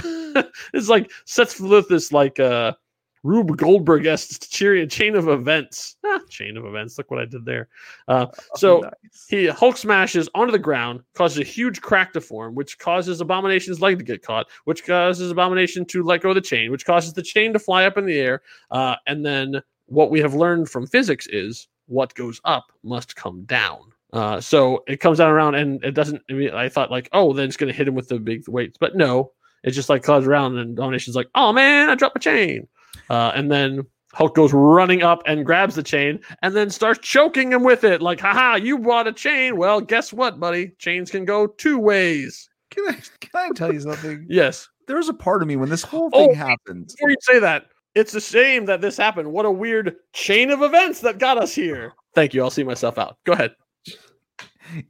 it's 0.75 0.91
like 0.91 1.11
sets 1.25 1.55
forth 1.55 1.89
this 1.89 2.13
like 2.13 2.39
uh 2.39 2.75
Rube 3.23 3.57
Goldberg 3.57 4.07
esque 4.07 4.49
cheery 4.51 4.87
chain 4.87 5.15
of 5.15 5.29
events. 5.29 5.97
Ah, 6.07 6.21
chain 6.29 6.57
of 6.57 6.65
events. 6.65 6.97
Look 6.97 7.11
what 7.11 7.21
I 7.21 7.27
did 7.27 7.45
there. 7.45 7.69
Uh, 8.09 8.27
so 8.57 8.79
Oh, 8.79 8.81
nice. 8.81 9.27
he 9.29 9.47
Hulk 9.47 9.77
smashes 9.77 10.29
onto 10.35 10.53
the 10.53 10.59
ground, 10.59 11.03
causes 11.15 11.39
a 11.39 11.45
huge 11.45 11.81
crack 11.83 12.13
to 12.15 12.21
form, 12.21 12.55
which 12.55 12.79
causes 12.79 13.21
Abomination's 13.21 13.81
leg 13.81 13.99
to 13.99 14.05
get 14.05 14.23
caught, 14.23 14.47
which 14.65 14.87
causes 14.87 15.31
Abomination 15.31 15.85
to 15.87 16.03
let 16.03 16.23
go 16.23 16.31
of 16.31 16.35
the 16.35 16.41
chain, 16.41 16.71
which 16.71 16.87
causes 16.87 17.13
the 17.13 17.23
chain 17.23 17.53
to 17.53 17.59
fly 17.59 17.85
up 17.85 17.99
in 17.99 18.07
the 18.07 18.19
air. 18.19 18.43
Uh, 18.71 18.97
and 19.07 19.25
then 19.25 19.61
what 19.87 20.11
we 20.11 20.21
have 20.21 20.35
learned 20.35 20.69
from 20.71 20.87
physics 20.87 21.27
is 21.29 21.69
what 21.87 22.15
goes 22.15 22.41
up 22.45 22.67
must 22.83 23.17
come 23.17 23.43
down. 23.45 23.81
Uh, 24.13 24.41
so 24.41 24.83
it 24.89 24.99
comes 24.99 25.19
down 25.19 25.31
around, 25.31 25.55
and 25.55 25.85
it 25.85 25.93
doesn't. 25.93 26.21
I, 26.31 26.33
mean, 26.33 26.51
I 26.51 26.69
thought 26.69 26.91
like, 26.91 27.09
oh, 27.13 27.33
then 27.33 27.47
it's 27.47 27.57
going 27.57 27.71
to 27.71 27.77
hit 27.77 27.87
him 27.87 27.95
with 27.95 28.09
the 28.09 28.19
big 28.19 28.49
weights, 28.49 28.79
but 28.79 28.97
no, 28.97 29.33
it 29.63 29.71
just 29.73 29.89
like 29.89 30.03
clouds 30.03 30.27
around, 30.27 30.57
and 30.59 30.71
Abomination's 30.79 31.15
like, 31.17 31.29
oh 31.35 31.53
man, 31.53 31.89
I 31.91 31.95
dropped 31.95 32.17
my 32.17 32.21
chain, 32.21 32.67
uh, 33.09 33.33
and 33.35 33.51
then 33.51 33.85
Hulk 34.13 34.35
goes 34.35 34.53
running 34.53 35.03
up 35.03 35.23
and 35.27 35.47
grabs 35.47 35.75
the 35.77 35.83
chain 35.83 36.21
and 36.43 36.55
then 36.55 36.71
starts 36.71 36.99
choking 37.01 37.53
him 37.53 37.63
with 37.63 37.85
it. 37.85 38.03
Like, 38.03 38.21
haha, 38.21 38.57
you 38.57 38.79
bought 38.79 39.07
a 39.07 39.13
chain. 39.13 39.57
Well, 39.57 39.81
guess 39.81 40.13
what, 40.13 40.41
buddy? 40.41 40.73
Chains 40.79 41.11
can 41.11 41.25
go 41.25 41.47
two 41.47 41.79
ways. 41.79 42.49
Can 42.71 42.89
I 42.89 42.93
can 43.21 43.31
I 43.35 43.49
tell 43.55 43.73
you 43.73 43.81
something? 43.81 44.27
Yes. 44.31 44.69
There's 44.87 45.09
a 45.09 45.15
part 45.15 45.41
of 45.43 45.47
me 45.47 45.55
when 45.55 45.69
this 45.69 45.83
whole 45.85 46.11
Oh, 46.13 46.27
thing 46.27 46.35
happens. 46.35 46.95
Before 46.97 47.11
you 47.11 47.17
say 47.21 47.39
that, 47.39 47.67
it's 47.95 48.13
a 48.15 48.21
shame 48.21 48.65
that 48.67 48.81
this 48.81 48.97
happened. 48.97 49.31
What 49.33 49.45
a 49.47 49.51
weird 49.51 49.95
chain 50.13 50.51
of 50.51 50.63
events 50.63 51.01
that 51.03 51.19
got 51.19 51.39
us 51.39 51.55
here. 51.55 51.93
Thank 52.17 52.35
you. 52.35 52.43
I'll 52.43 52.51
see 52.51 52.65
myself 52.65 52.99
out. 52.99 53.17
Go 53.25 53.33
ahead. 53.33 53.55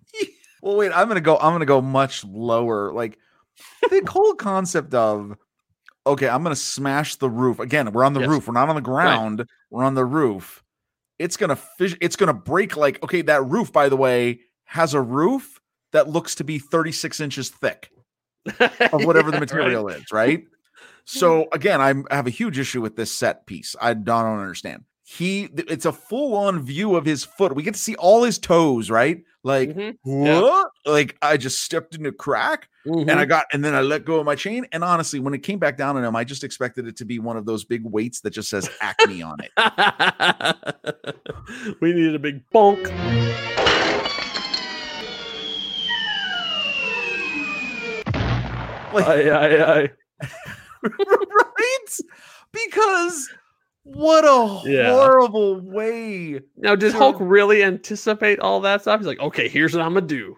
Well, 0.63 0.77
wait, 0.77 0.93
I'm 0.95 1.09
gonna 1.09 1.23
go. 1.23 1.39
I'm 1.39 1.55
gonna 1.55 1.65
go 1.65 1.81
much 1.81 2.23
lower. 2.25 2.93
Like 2.93 3.19
the 3.89 4.03
whole 4.09 4.35
concept 4.35 4.93
of 4.93 5.35
okay, 6.07 6.29
I'm 6.29 6.43
gonna 6.43 6.57
smash 6.57 7.17
the 7.17 7.31
roof 7.31 7.59
again. 7.59 7.93
We're 7.93 8.05
on 8.05 8.15
the 8.15 8.21
Yes. 8.21 8.29
roof. 8.29 8.47
We're 8.49 8.55
not 8.55 8.69
on 8.69 8.77
the 8.77 8.81
ground. 8.81 9.47
We're 9.71 9.85
on 9.85 9.95
the 9.95 10.05
roof. 10.05 10.63
It's 11.19 11.37
gonna 11.37 11.57
fish. 11.57 11.97
It's 12.01 12.17
gonna 12.17 12.35
break. 12.35 12.77
Like 12.77 13.03
okay, 13.03 13.23
that 13.23 13.45
roof, 13.45 13.73
by 13.73 13.89
the 13.89 13.97
way, 13.97 14.41
has 14.65 14.95
a 14.95 15.01
roof 15.01 15.61
that 15.93 16.09
looks 16.09 16.37
to 16.37 16.45
be 16.45 16.59
36 16.59 17.21
inches 17.21 17.49
thick 17.51 17.91
of 18.61 19.05
whatever 19.05 19.31
the 19.31 19.37
Yeah, 19.37 19.41
right. 19.41 19.41
material 19.41 19.89
is. 19.89 20.05
Right. 20.13 20.45
So 21.05 21.43
hmm. 21.43 21.49
again, 21.53 21.81
I'm, 21.81 22.07
I 22.11 22.17
have 22.17 22.27
a 22.27 22.31
huge 22.31 22.59
issue 22.59 22.81
with 22.81 22.97
this 22.97 23.11
set 23.11 23.47
piece. 23.47 23.75
I 23.81 23.95
don't, 23.95 24.05
don't 24.05 24.39
understand. 24.39 24.85
He, 25.03 25.49
it's 25.57 25.87
a 25.87 25.93
full 25.93 26.37
on 26.37 26.63
view 26.63 26.95
of 26.95 27.05
his 27.05 27.25
foot. 27.25 27.57
We 27.57 27.65
get 27.65 27.75
to 27.75 27.81
see 27.81 27.97
all 27.97 28.23
his 28.23 28.39
toes, 28.39 28.91
right? 28.91 29.25
Like 29.43 29.71
Mhm. 29.71 29.97
Yeah. 30.05 30.63
Like 30.85 31.17
I 31.23 31.37
just 31.39 31.63
stepped 31.63 31.95
in 31.95 32.05
a 32.07 32.13
crack 32.13 32.69
Mhm. 32.87 33.03
and 33.11 33.13
I 33.13 33.25
got, 33.25 33.47
and 33.53 33.65
then 33.65 33.75
I 33.75 33.81
let 33.81 34.05
go 34.05 34.19
of 34.19 34.27
my 34.27 34.35
chain. 34.35 34.67
And 34.73 34.85
honestly, 34.85 35.19
when 35.21 35.33
it 35.35 35.43
came 35.43 35.59
back 35.59 35.77
down 35.79 35.97
on 35.97 36.05
him, 36.05 36.15
I 36.15 36.25
just 36.25 36.45
expected 36.45 36.87
it 36.87 36.97
to 36.99 37.05
be 37.07 37.19
one 37.19 37.37
of 37.39 37.47
those 37.47 37.65
big 37.65 37.83
weights 37.85 38.21
that 38.21 38.31
just 38.31 38.51
says 38.51 38.69
Acme 38.81 39.23
on 39.23 39.39
it. 39.41 39.51
we 41.81 41.93
needed 41.93 42.15
a 42.15 42.19
big 42.19 42.43
bonk. 42.55 42.87
Like, 48.93 49.07
Aye, 49.07 49.31
aye, 49.31 49.83
aye. 49.83 49.91
right? 50.83 51.97
Because 52.53 53.29
what 53.85 54.25
a 54.25 54.69
Yeah. 54.69 54.91
horrible 54.93 55.61
way. 55.61 56.41
Now, 56.57 56.75
did 56.75 56.93
Hulk 56.95 57.17
really 57.21 57.63
anticipate 57.63 58.41
all 58.41 58.61
that 58.61 58.83
stuff? 58.83 59.01
He's 59.01 59.07
like, 59.07 59.21
okay, 59.21 59.49
here's 59.49 59.75
what 59.75 59.83
I'm 59.83 59.95
gonna 59.95 60.07
do. 60.07 60.37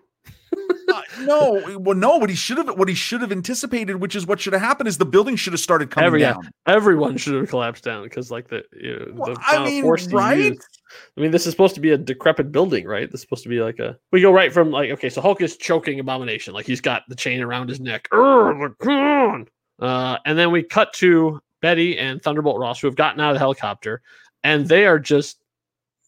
Uh, 0.93 1.01
no, 1.21 1.79
well, 1.79 1.97
no. 1.97 2.19
What 2.19 2.29
he 2.29 2.37
should 2.37 2.59
have, 2.59 2.77
what 2.77 2.89
he 2.89 2.95
should 2.95 3.23
have 3.23 3.33
anticipated, 3.33 3.97
which 3.97 4.15
is 4.15 4.27
what 4.27 4.41
should 4.41 4.53
have 4.53 4.61
happened, 4.61 4.89
is 4.89 4.99
the 4.99 5.07
building 5.07 5.37
should 5.37 5.55
have 5.55 5.61
started 5.61 5.91
coming 5.91 6.07
Every- 6.09 6.21
yeah. 6.21 6.33
down. 6.35 6.51
Everyone 6.67 7.17
should 7.17 7.35
have 7.35 7.49
collapsed 7.49 7.85
down 7.85 8.03
because, 8.03 8.31
like, 8.31 8.49
the, 8.49 8.63
you 8.79 8.99
know, 8.99 9.13
Well, 9.15 9.35
the 9.35 9.41
I 9.41 9.65
mean, 9.65 9.83
force 9.85 10.07
right? 10.13 10.39
used- 10.53 10.79
I 11.17 11.21
mean, 11.21 11.31
this 11.31 11.47
is 11.47 11.53
supposed 11.53 11.75
to 11.77 11.81
be 11.81 11.91
a 11.93 11.97
decrepit 11.97 12.53
building, 12.53 12.87
right? 12.87 13.11
This 13.11 13.21
is 13.21 13.23
supposed 13.23 13.45
to 13.45 13.49
be 13.49 13.61
like 13.61 13.79
a. 13.79 13.97
We 14.11 14.21
go 14.21 14.31
right 14.33 14.53
from 14.53 14.71
like, 14.71 14.91
okay, 14.91 15.09
so 15.09 15.23
Hulk 15.23 15.41
is 15.41 15.57
choking 15.57 15.99
Abomination, 16.01 16.53
like 16.53 16.67
he's 16.67 16.83
got 16.83 17.05
the 17.09 17.15
chain 17.17 17.41
around 17.41 17.71
his 17.71 17.81
neck. 17.81 18.09
Urgh. 18.13 19.47
Uh, 19.81 20.19
and 20.27 20.39
then 20.39 20.51
we 20.51 20.63
cut 20.63 20.93
to 20.95 21.41
Betty 21.63 21.99
and 21.99 22.23
Thunderbolt 22.23 22.59
Ross, 22.59 22.81
who 22.81 22.87
have 22.87 22.97
gotten 22.97 23.21
out 23.21 23.31
of 23.31 23.37
the 23.37 23.39
helicopter, 23.39 24.03
and 24.45 24.69
they 24.69 24.85
are 24.85 24.99
just 24.99 25.39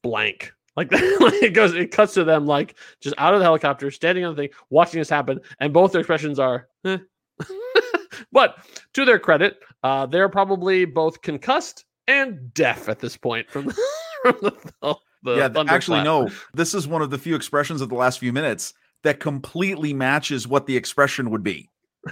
blank. 0.02 0.52
Like 0.76 0.88
it 0.90 1.54
goes, 1.54 1.72
it 1.72 1.92
cuts 1.92 2.14
to 2.14 2.24
them 2.24 2.46
like 2.46 2.74
just 3.00 3.14
out 3.16 3.32
of 3.32 3.38
the 3.38 3.44
helicopter, 3.44 3.92
standing 3.92 4.24
on 4.24 4.34
the 4.34 4.42
thing, 4.42 4.50
watching 4.70 4.98
this 4.98 5.08
happen, 5.08 5.38
and 5.60 5.72
both 5.72 5.92
their 5.92 6.00
expressions 6.00 6.40
are. 6.40 6.66
"Eh." 6.84 6.98
but 8.32 8.56
to 8.94 9.04
their 9.04 9.20
credit, 9.20 9.60
uh, 9.84 10.04
they're 10.06 10.28
probably 10.28 10.84
both 10.84 11.22
concussed 11.22 11.84
and 12.08 12.52
deaf 12.54 12.88
at 12.88 12.98
this 12.98 13.16
point 13.16 13.48
from 13.48 13.66
the, 13.66 13.72
from 14.22 14.36
the, 14.42 14.72
the, 14.82 14.96
the 15.22 15.36
yeah, 15.36 15.64
actually, 15.68 16.02
no. 16.02 16.28
This 16.54 16.74
is 16.74 16.88
one 16.88 17.02
of 17.02 17.10
the 17.10 17.18
few 17.18 17.36
expressions 17.36 17.80
of 17.80 17.88
the 17.88 17.94
last 17.94 18.18
few 18.18 18.32
minutes 18.32 18.74
that 19.04 19.20
completely 19.20 19.94
matches 19.94 20.48
what 20.48 20.66
the 20.66 20.76
expression 20.76 21.30
would 21.30 21.44
be. 21.44 21.70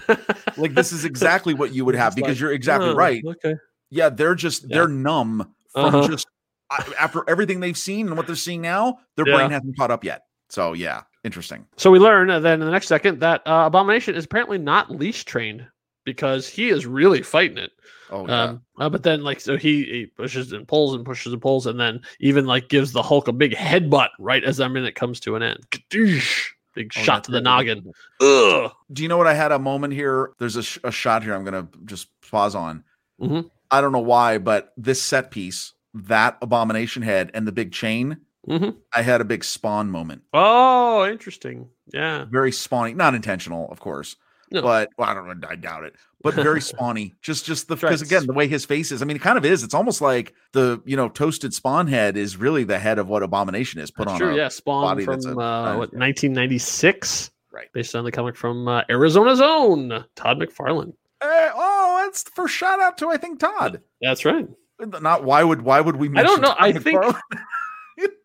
Like 0.57 0.75
this 0.75 0.93
is 0.93 1.05
exactly 1.05 1.55
what 1.55 1.73
you 1.75 1.85
would 1.85 1.95
have 1.95 2.15
because 2.15 2.31
like, 2.33 2.41
you're 2.41 2.53
exactly 2.53 2.91
"Oh, 2.91 2.95
right. 2.95 3.23
Okay. 3.25 3.55
Yeah, 3.91 4.09
they're 4.09 4.35
just 4.35 4.63
Yeah. 4.65 4.69
they're 4.79 4.89
numb 4.89 5.55
from 5.73 5.85
Uh-huh. 5.95 6.09
just 6.09 6.27
after 6.99 7.23
everything 7.29 7.61
they've 7.61 7.77
seen 7.77 8.07
and 8.09 8.17
what 8.17 8.27
they're 8.27 8.37
seeing 8.37 8.61
now. 8.63 8.99
Their 9.17 9.27
Yeah. 9.27 9.35
brain 9.37 9.51
hasn't 9.51 9.77
caught 9.77 9.91
up 9.91 10.05
yet. 10.05 10.23
So 10.49 10.73
yeah, 10.73 11.03
interesting. 11.25 11.67
So 11.77 11.91
we 11.91 11.99
learn 11.99 12.31
uh, 12.31 12.41
then 12.41 12.61
in 12.61 12.67
the 12.67 12.73
next 12.73 12.87
second 12.87 13.21
that 13.21 13.43
uh, 13.47 13.65
Abomination 13.67 14.15
is 14.15 14.25
apparently 14.25 14.59
not 14.59 14.91
leash 14.91 15.25
trained 15.25 15.67
because 16.05 16.49
he 16.49 16.69
is 16.71 16.85
really 16.87 17.23
fighting 17.23 17.59
it. 17.59 17.73
Oh 18.11 18.27
yeah. 18.27 18.43
Um, 18.45 18.63
uh, 18.79 18.89
but 18.91 19.03
then 19.03 19.23
like 19.23 19.41
so 19.41 19.57
he, 19.57 19.85
he 19.85 20.07
pushes 20.07 20.53
and 20.53 20.67
pulls 20.69 20.95
and 20.95 21.05
pushes 21.05 21.33
and 21.33 21.41
pulls 21.41 21.67
and 21.67 21.79
then 21.81 22.01
even 22.21 22.45
like 22.45 22.69
gives 22.69 22.93
the 22.93 23.03
Hulk 23.03 23.29
a 23.29 23.33
big 23.33 23.53
headbutt 23.55 24.09
right 24.19 24.45
as 24.45 24.59
that 24.59 24.69
minute 24.71 24.95
comes 24.95 25.21
to 25.21 25.37
an 25.37 25.43
end. 25.43 25.61
Kadoosh! 25.71 26.49
Big 26.75 26.93
Oh, 26.97 27.01
shot 27.03 27.25
to 27.25 27.33
the 27.33 27.39
it. 27.39 27.43
noggin. 27.45 27.93
Ugh. 28.21 28.71
Do 28.93 29.03
you 29.03 29.09
know 29.09 29.19
what 29.19 29.27
I 29.27 29.35
had 29.35 29.53
a 29.53 29.59
moment 29.59 29.93
here? 29.95 30.33
There's 30.39 30.57
a, 30.57 30.63
sh- 30.63 30.79
a 30.85 30.91
shot 30.91 31.23
here 31.23 31.35
I'm 31.35 31.45
going 31.45 31.67
to 31.67 31.79
just 31.85 32.09
pause 32.31 32.55
on. 32.55 32.85
Mhm. 33.21 33.51
I 33.71 33.81
don't 33.81 33.93
know 33.93 33.99
why, 34.01 34.39
but 34.39 34.73
this 34.77 35.03
set 35.03 35.31
piece, 35.31 35.73
that 35.95 36.39
abomination 36.43 37.03
head 37.03 37.31
and 37.35 37.47
the 37.47 37.53
big 37.53 37.73
chain, 37.73 38.19
Mhm. 38.49 38.77
I 38.93 39.03
had 39.03 39.21
a 39.21 39.25
big 39.25 39.45
spawn 39.45 39.91
moment. 39.91 40.23
Oh, 40.33 41.07
interesting. 41.07 41.69
Yeah. 41.93 42.25
Very 42.25 42.51
spawny, 42.51 42.95
not 42.97 43.15
intentional, 43.15 43.71
of 43.71 43.79
course. 43.81 44.17
No. 44.53 44.63
But 44.63 44.91
well, 44.99 45.09
I 45.09 45.15
don't 45.15 45.27
know, 45.41 45.49
I 45.49 45.57
doubt 45.57 45.85
it. 45.85 45.95
But 46.23 46.35
very 46.35 46.61
spawny. 46.61 47.13
Just 47.23 47.45
just 47.45 47.69
the 47.69 47.77
because 47.77 48.03
again, 48.03 48.27
the 48.27 48.33
way 48.33 48.47
his 48.47 48.65
face 48.65 48.93
is, 48.93 49.03
I 49.03 49.05
mean, 49.05 49.17
it 49.17 49.23
kind 49.23 49.39
of 49.39 49.45
is. 49.45 49.63
It's 49.65 49.75
almost 49.75 50.01
like 50.01 50.35
the 50.53 50.81
you 50.85 50.97
know, 50.97 51.09
toasted 51.09 51.55
spawn 51.55 51.87
head 51.87 52.17
is 52.17 52.37
really 52.37 52.65
the 52.65 52.79
head 52.79 52.99
of 52.99 53.09
what 53.09 53.23
abomination 53.23 53.81
is 53.81 53.91
put 53.91 54.07
That's 54.09 54.21
on. 54.23 54.33
a- 54.33 54.37
yeah. 54.37 54.49
Spawn 54.49 54.83
body 54.85 55.05
from 55.05 55.21
a- 55.27 55.41
uh, 55.41 55.77
what 55.79 55.93
1996. 55.95 57.31
Right. 57.53 57.69
Based 57.73 57.95
on 57.95 58.05
the 58.05 58.13
comic 58.13 58.37
from 58.37 58.67
uh, 58.69 58.83
Arizona's 58.89 59.41
own 59.41 60.05
Todd 60.17 60.39
McFarlane. 60.39 60.95
Eh, 61.21 61.51
oh, 61.55 62.03
that's 62.05 62.23
for 62.31 62.49
shout 62.49 62.81
out 62.81 62.99
to 62.99 63.09
I 63.11 63.17
think 63.17 63.41
Todd. 63.41 63.81
That's 64.01 64.25
right. 64.25 64.49
Not 64.81 65.23
why 65.25 65.45
would 65.45 65.63
why 65.63 65.81
would 65.81 65.97
we 65.97 66.09
I 66.17 66.23
don't 66.23 66.41
know, 66.41 66.55
I 66.59 66.73
think-? 66.73 67.05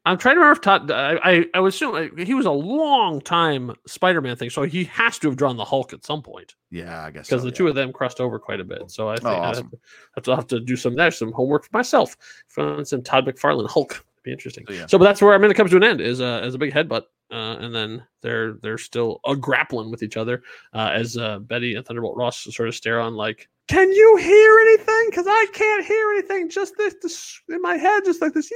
I'm 0.07 0.17
trying 0.17 0.35
to 0.35 0.39
remember 0.39 0.57
if 0.57 0.61
Todd. 0.61 0.89
I 0.89 1.17
I, 1.23 1.45
I 1.53 1.59
would 1.59 1.73
assume 1.73 2.17
he 2.17 2.33
was 2.33 2.45
a 2.45 2.51
long 2.51 3.19
time 3.21 3.75
Spider-Man 3.85 4.37
thing, 4.37 4.49
so 4.49 4.63
he 4.63 4.85
has 4.85 5.19
to 5.19 5.27
have 5.27 5.35
drawn 5.35 5.57
the 5.57 5.65
Hulk 5.65 5.93
at 5.93 6.05
some 6.05 6.21
point 6.21 6.55
Yeah, 6.71 7.03
I 7.03 7.11
guess 7.11 7.27
because 7.27 7.41
so, 7.41 7.47
the 7.47 7.51
yeah. 7.51 7.57
two 7.57 7.67
of 7.67 7.75
them 7.75 7.91
crossed 7.91 8.21
over 8.21 8.39
quite 8.39 8.59
a 8.59 8.63
bit. 8.63 8.89
So 8.89 9.09
I 9.09 9.15
think 9.15 9.27
I 9.27 9.37
awesome. 9.37 9.65
have, 9.65 9.71
to, 9.71 9.77
have 10.15 10.23
to 10.23 10.35
have 10.35 10.47
to 10.47 10.59
do 10.59 10.75
some 10.75 10.95
there's 10.95 11.17
some 11.17 11.31
homework 11.31 11.65
for 11.65 11.77
myself. 11.77 12.15
Find 12.47 12.87
some 12.87 13.03
Todd 13.03 13.25
McFarlane 13.25 13.69
Hulk. 13.69 13.91
It'd 13.91 14.23
be 14.23 14.31
interesting. 14.31 14.65
So, 14.67 14.73
yeah. 14.73 14.85
So, 14.87 14.97
but 14.97 15.05
that's 15.05 15.21
where 15.21 15.33
I 15.33 15.37
mean 15.37 15.51
it 15.51 15.55
comes 15.55 15.71
to 15.71 15.77
an 15.77 15.83
end 15.83 16.01
is 16.01 16.21
uh, 16.21 16.39
as 16.43 16.55
a 16.55 16.57
big 16.57 16.73
headbutt, 16.73 17.03
uh, 17.31 17.57
and 17.59 17.75
then 17.75 18.03
they're 18.21 18.53
they're 18.61 18.77
still 18.77 19.19
uh, 19.25 19.35
grappling 19.35 19.91
with 19.91 20.03
each 20.03 20.17
other 20.17 20.43
uh, 20.73 20.91
as 20.93 21.17
uh, 21.17 21.39
Betty 21.39 21.75
and 21.75 21.85
Thunderbolt 21.85 22.15
Ross 22.15 22.47
sort 22.55 22.69
of 22.69 22.75
stare 22.75 22.99
on 22.99 23.15
like, 23.15 23.49
can 23.67 23.91
you 23.91 24.15
hear 24.17 24.59
anything? 24.59 25.07
Because 25.09 25.25
I 25.27 25.45
can't 25.53 25.85
hear 25.85 26.11
anything. 26.11 26.49
Just 26.49 26.73
this, 26.77 26.95
this 27.01 27.41
in 27.49 27.61
my 27.61 27.75
head, 27.77 28.05
just 28.05 28.21
like 28.21 28.33
this. 28.33 28.49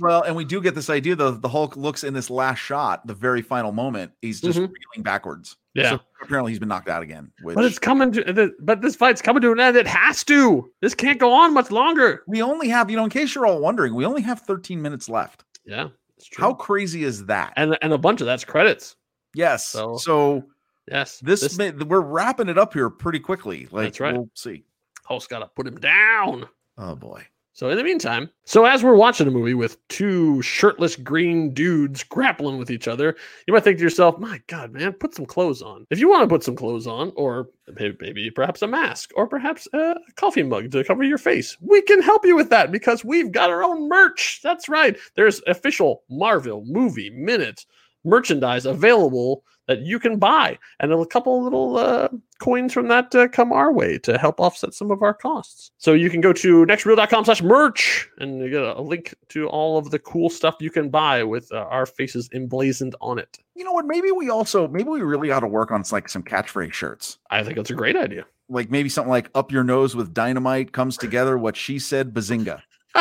Well, 0.00 0.22
and 0.22 0.34
we 0.36 0.44
do 0.44 0.60
get 0.60 0.74
this 0.74 0.90
idea 0.90 1.14
though. 1.16 1.30
The 1.30 1.48
Hulk 1.48 1.76
looks 1.76 2.04
in 2.04 2.12
this 2.14 2.28
last 2.30 2.58
shot, 2.58 3.06
the 3.06 3.14
very 3.14 3.42
final 3.42 3.72
moment, 3.72 4.12
he's 4.22 4.40
just 4.40 4.58
Mhm. 4.58 4.62
reeling 4.72 5.02
backwards. 5.02 5.56
Yeah. 5.74 5.90
So 5.90 6.00
apparently 6.22 6.52
he's 6.52 6.58
been 6.58 6.68
knocked 6.68 6.88
out 6.88 7.02
again. 7.02 7.32
Which 7.42 7.54
But 7.56 7.64
it's 7.64 7.78
coming 7.78 8.12
to 8.12 8.32
the, 8.32 8.52
but 8.60 8.80
this 8.80 8.94
fight's 8.96 9.20
coming 9.22 9.40
to 9.42 9.52
an 9.52 9.60
end. 9.60 9.76
It 9.76 9.86
has 9.86 10.22
to. 10.24 10.70
This 10.80 10.94
can't 10.94 11.18
go 11.18 11.32
on 11.32 11.52
much 11.54 11.70
longer. 11.70 12.22
we 12.28 12.42
only 12.42 12.68
have, 12.68 12.90
you 12.90 12.96
know, 12.96 13.04
in 13.04 13.10
case 13.10 13.34
you're 13.34 13.46
all 13.46 13.60
wondering, 13.60 13.94
we 13.94 14.04
only 14.04 14.22
have 14.22 14.40
13 14.40 14.80
minutes 14.82 15.08
left. 15.08 15.44
Yeah, 15.64 15.88
it's 16.16 16.26
true. 16.26 16.42
How 16.44 16.54
crazy 16.54 17.02
is 17.04 17.26
that? 17.26 17.52
and 17.56 17.76
and 17.82 17.92
a 17.92 17.98
bunch 17.98 18.20
of 18.20 18.26
that's 18.26 18.44
credits. 18.44 18.96
yes. 19.34 19.66
So- 19.66 19.96
So, 19.96 20.44
Yes, 20.90 21.18
this, 21.20 21.56
may, 21.56 21.70
we're 21.70 22.00
wrapping 22.00 22.48
it 22.48 22.58
up 22.58 22.74
here 22.74 22.90
pretty 22.90 23.20
quickly. 23.20 23.68
Like 23.70 23.86
That's 23.86 24.00
right. 24.00 24.14
we'll 24.14 24.30
see. 24.34 24.64
Hulk's 25.04 25.26
got 25.26 25.40
to 25.40 25.46
put 25.46 25.66
him 25.66 25.78
down. 25.80 26.46
Oh 26.78 26.94
boy. 26.94 27.26
So 27.54 27.70
in 27.70 27.76
the 27.76 27.84
meantime, 27.84 28.30
so 28.44 28.64
as 28.64 28.82
we're 28.82 28.96
watching 28.96 29.28
a 29.28 29.30
movie 29.30 29.54
with 29.54 29.78
two 29.86 30.42
shirtless 30.42 30.96
green 30.96 31.54
dudes 31.54 32.02
grappling 32.02 32.58
with 32.58 32.68
each 32.68 32.88
other, 32.88 33.14
you 33.46 33.54
might 33.54 33.62
think 33.62 33.78
to 33.78 33.84
yourself, 33.84 34.18
"My 34.18 34.40
God, 34.48 34.72
man, 34.72 34.92
put 34.92 35.14
some 35.14 35.24
clothes 35.24 35.62
on." 35.62 35.86
If 35.88 36.00
you 36.00 36.08
want 36.08 36.24
to 36.24 36.34
put 36.34 36.42
some 36.42 36.56
clothes 36.56 36.88
on, 36.88 37.12
or 37.14 37.50
maybe, 37.78 37.96
maybe 38.00 38.28
perhaps 38.32 38.62
a 38.62 38.66
mask, 38.66 39.12
or 39.14 39.28
perhaps 39.28 39.68
a 39.72 39.94
coffee 40.16 40.42
mug 40.42 40.72
to 40.72 40.82
cover 40.82 41.04
your 41.04 41.16
face, 41.16 41.56
we 41.60 41.80
can 41.82 42.02
help 42.02 42.26
you 42.26 42.34
with 42.34 42.50
that 42.50 42.72
because 42.72 43.04
we've 43.04 43.30
got 43.30 43.50
our 43.50 43.62
own 43.62 43.88
merch. 43.88 44.40
That's 44.42 44.68
right. 44.68 44.96
There's 45.14 45.40
official 45.46 46.02
Marvel 46.10 46.64
movie 46.66 47.10
minute 47.10 47.66
merchandise 48.02 48.66
available 48.66 49.44
that 49.66 49.80
you 49.80 49.98
can 49.98 50.18
buy, 50.18 50.58
and 50.80 50.92
a 50.92 51.06
couple 51.06 51.42
little 51.42 51.76
uh, 51.76 52.08
coins 52.38 52.72
from 52.72 52.88
that 52.88 53.14
uh, 53.14 53.28
come 53.28 53.52
our 53.52 53.72
way 53.72 53.98
to 53.98 54.18
help 54.18 54.40
offset 54.40 54.74
some 54.74 54.90
of 54.90 55.02
our 55.02 55.14
costs. 55.14 55.70
So 55.78 55.92
you 55.94 56.10
can 56.10 56.20
go 56.20 56.32
to 56.34 56.66
nextreel.com 56.66 57.24
slash 57.24 57.42
merch 57.42 58.08
and 58.18 58.40
you 58.40 58.50
get 58.50 58.62
a 58.62 58.80
link 58.80 59.14
to 59.30 59.48
all 59.48 59.78
of 59.78 59.90
the 59.90 59.98
cool 59.98 60.28
stuff 60.28 60.56
you 60.60 60.70
can 60.70 60.90
buy 60.90 61.24
with 61.24 61.50
uh, 61.52 61.66
our 61.70 61.86
faces 61.86 62.28
emblazoned 62.32 62.94
on 63.00 63.18
it. 63.18 63.38
You 63.54 63.64
know 63.64 63.72
what? 63.72 63.86
Maybe 63.86 64.10
we 64.10 64.28
also, 64.30 64.68
maybe 64.68 64.90
we 64.90 65.00
really 65.00 65.30
ought 65.30 65.40
to 65.40 65.46
work 65.46 65.70
on 65.70 65.82
like 65.90 66.08
some 66.08 66.22
catchphrase 66.22 66.72
shirts. 66.72 67.18
I 67.30 67.42
think 67.42 67.56
that's 67.56 67.70
a 67.70 67.74
great 67.74 67.96
idea. 67.96 68.26
Like 68.48 68.70
maybe 68.70 68.88
something 68.88 69.10
like 69.10 69.30
up 69.34 69.50
your 69.50 69.64
nose 69.64 69.96
with 69.96 70.12
dynamite 70.12 70.72
comes 70.72 70.98
together. 70.98 71.38
What 71.38 71.56
she 71.56 71.78
said, 71.78 72.12
bazinga. 72.12 72.60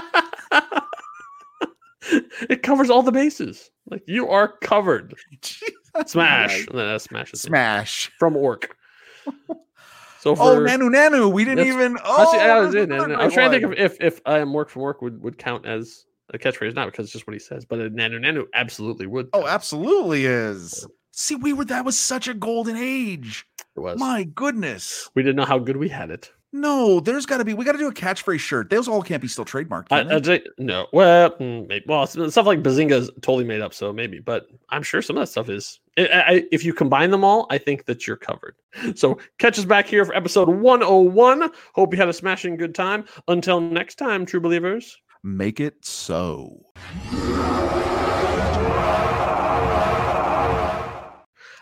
it 2.50 2.64
covers 2.64 2.90
all 2.90 3.04
the 3.04 3.12
bases. 3.12 3.70
Like 3.90 4.04
you 4.08 4.30
are 4.30 4.48
covered. 4.48 5.16
That's 5.94 6.12
Smash. 6.14 6.52
right. 6.60 6.70
And 6.70 6.78
then 6.80 6.88
that 6.88 7.02
smashes 7.02 7.42
Smash. 7.42 8.12
from 8.20 8.36
Ork. 8.36 8.76
So 10.20 10.38
for 10.38 10.44
Oh, 10.44 10.60
Nanu 10.62 10.90
Nanu. 10.90 11.34
We 11.34 11.44
didn't 11.44 11.68
even. 11.68 11.98
I 11.98 12.02
Oh, 12.06 12.18
was, 12.24 12.34
I 12.42 12.60
was 12.62 12.76
in, 12.76 12.92
and 12.94 13.14
I 13.14 13.26
was 13.26 13.34
trying 13.34 13.52
to 13.52 13.60
think 13.60 13.66
of 13.66 13.78
if 13.78 13.98
if 14.00 14.22
I 14.26 14.40
am 14.40 14.48
Mork 14.54 14.70
from 14.70 14.84
Ork 14.84 15.02
would, 15.02 15.22
would 15.22 15.38
count 15.38 15.66
as 15.66 16.06
a 16.34 16.38
catchphrase, 16.38 16.74
not 16.76 16.86
because 16.86 17.08
it's 17.08 17.12
just 17.12 17.28
what 17.28 17.34
he 17.34 17.40
says, 17.40 17.66
but 17.66 17.82
a 17.82 17.90
nanu 17.90 18.20
nanu 18.20 18.46
absolutely 18.54 19.06
would. 19.06 19.28
Oh, 19.34 19.46
absolutely 19.46 20.26
is. 20.26 20.88
See, 21.12 21.36
we 21.36 21.52
were. 21.52 21.66
That 21.66 21.84
was 21.84 22.00
such 22.00 22.30
a 22.30 22.34
golden 22.34 22.78
age. 22.78 23.46
it 23.76 23.82
was. 23.82 24.00
My 24.00 24.24
goodness. 24.24 25.10
We 25.14 25.24
didn't 25.24 25.36
know 25.36 25.44
how 25.46 25.60
good 25.60 25.76
we 25.76 25.90
had 25.90 26.10
it. 26.10 26.32
No, 26.54 27.02
there's 27.02 27.26
got 27.26 27.40
to 27.40 27.44
be. 27.44 27.54
We 27.54 27.66
got 27.66 27.74
to 27.74 27.78
do 27.78 27.88
a 27.90 27.94
catchphrase 27.94 28.40
shirt. 28.40 28.70
Those 28.70 28.88
all 28.88 29.02
can't 29.02 29.22
be 29.22 29.28
still 29.28 29.44
trademarked. 29.44 29.88
I, 29.92 30.04
they? 30.20 30.36
I'd 30.36 30.44
no. 30.58 30.88
Well, 30.94 31.32
mm, 31.32 31.68
maybe. 31.68 31.84
Well, 31.86 32.08
stuff 32.08 32.46
like 32.46 32.64
Bazinga 32.64 32.92
is 32.94 33.12
totally 33.22 33.44
made 33.44 33.60
up, 33.60 33.74
so 33.74 33.92
maybe. 33.92 34.20
But 34.20 34.48
I'm 34.70 34.84
sure 34.84 35.02
some 35.02 35.18
of 35.18 35.22
that 35.24 35.28
stuff 35.28 35.50
is 35.50 35.82
I, 35.98 36.08
I, 36.28 36.44
if 36.52 36.64
you 36.66 36.74
combine 36.74 37.12
them 37.12 37.24
all, 37.24 37.46
I 37.50 37.58
think 37.58 37.86
that 37.86 38.08
you're 38.08 38.18
covered. 38.18 38.56
So 38.96 39.20
catch 39.38 39.60
us 39.60 39.66
back 39.66 39.86
here 39.88 40.04
for 40.06 40.16
episode 40.16 40.50
101. 40.50 41.52
Hope 41.74 41.94
you 41.94 41.98
had 42.00 42.10
a 42.10 42.14
smashing 42.14 42.58
good 42.58 42.74
time. 42.74 43.06
Until 43.28 43.62
next 43.62 43.96
time, 43.96 44.26
true 44.26 44.40
believers. 44.40 44.98
Make 45.24 45.60
it 45.60 45.86
so. 45.86 46.66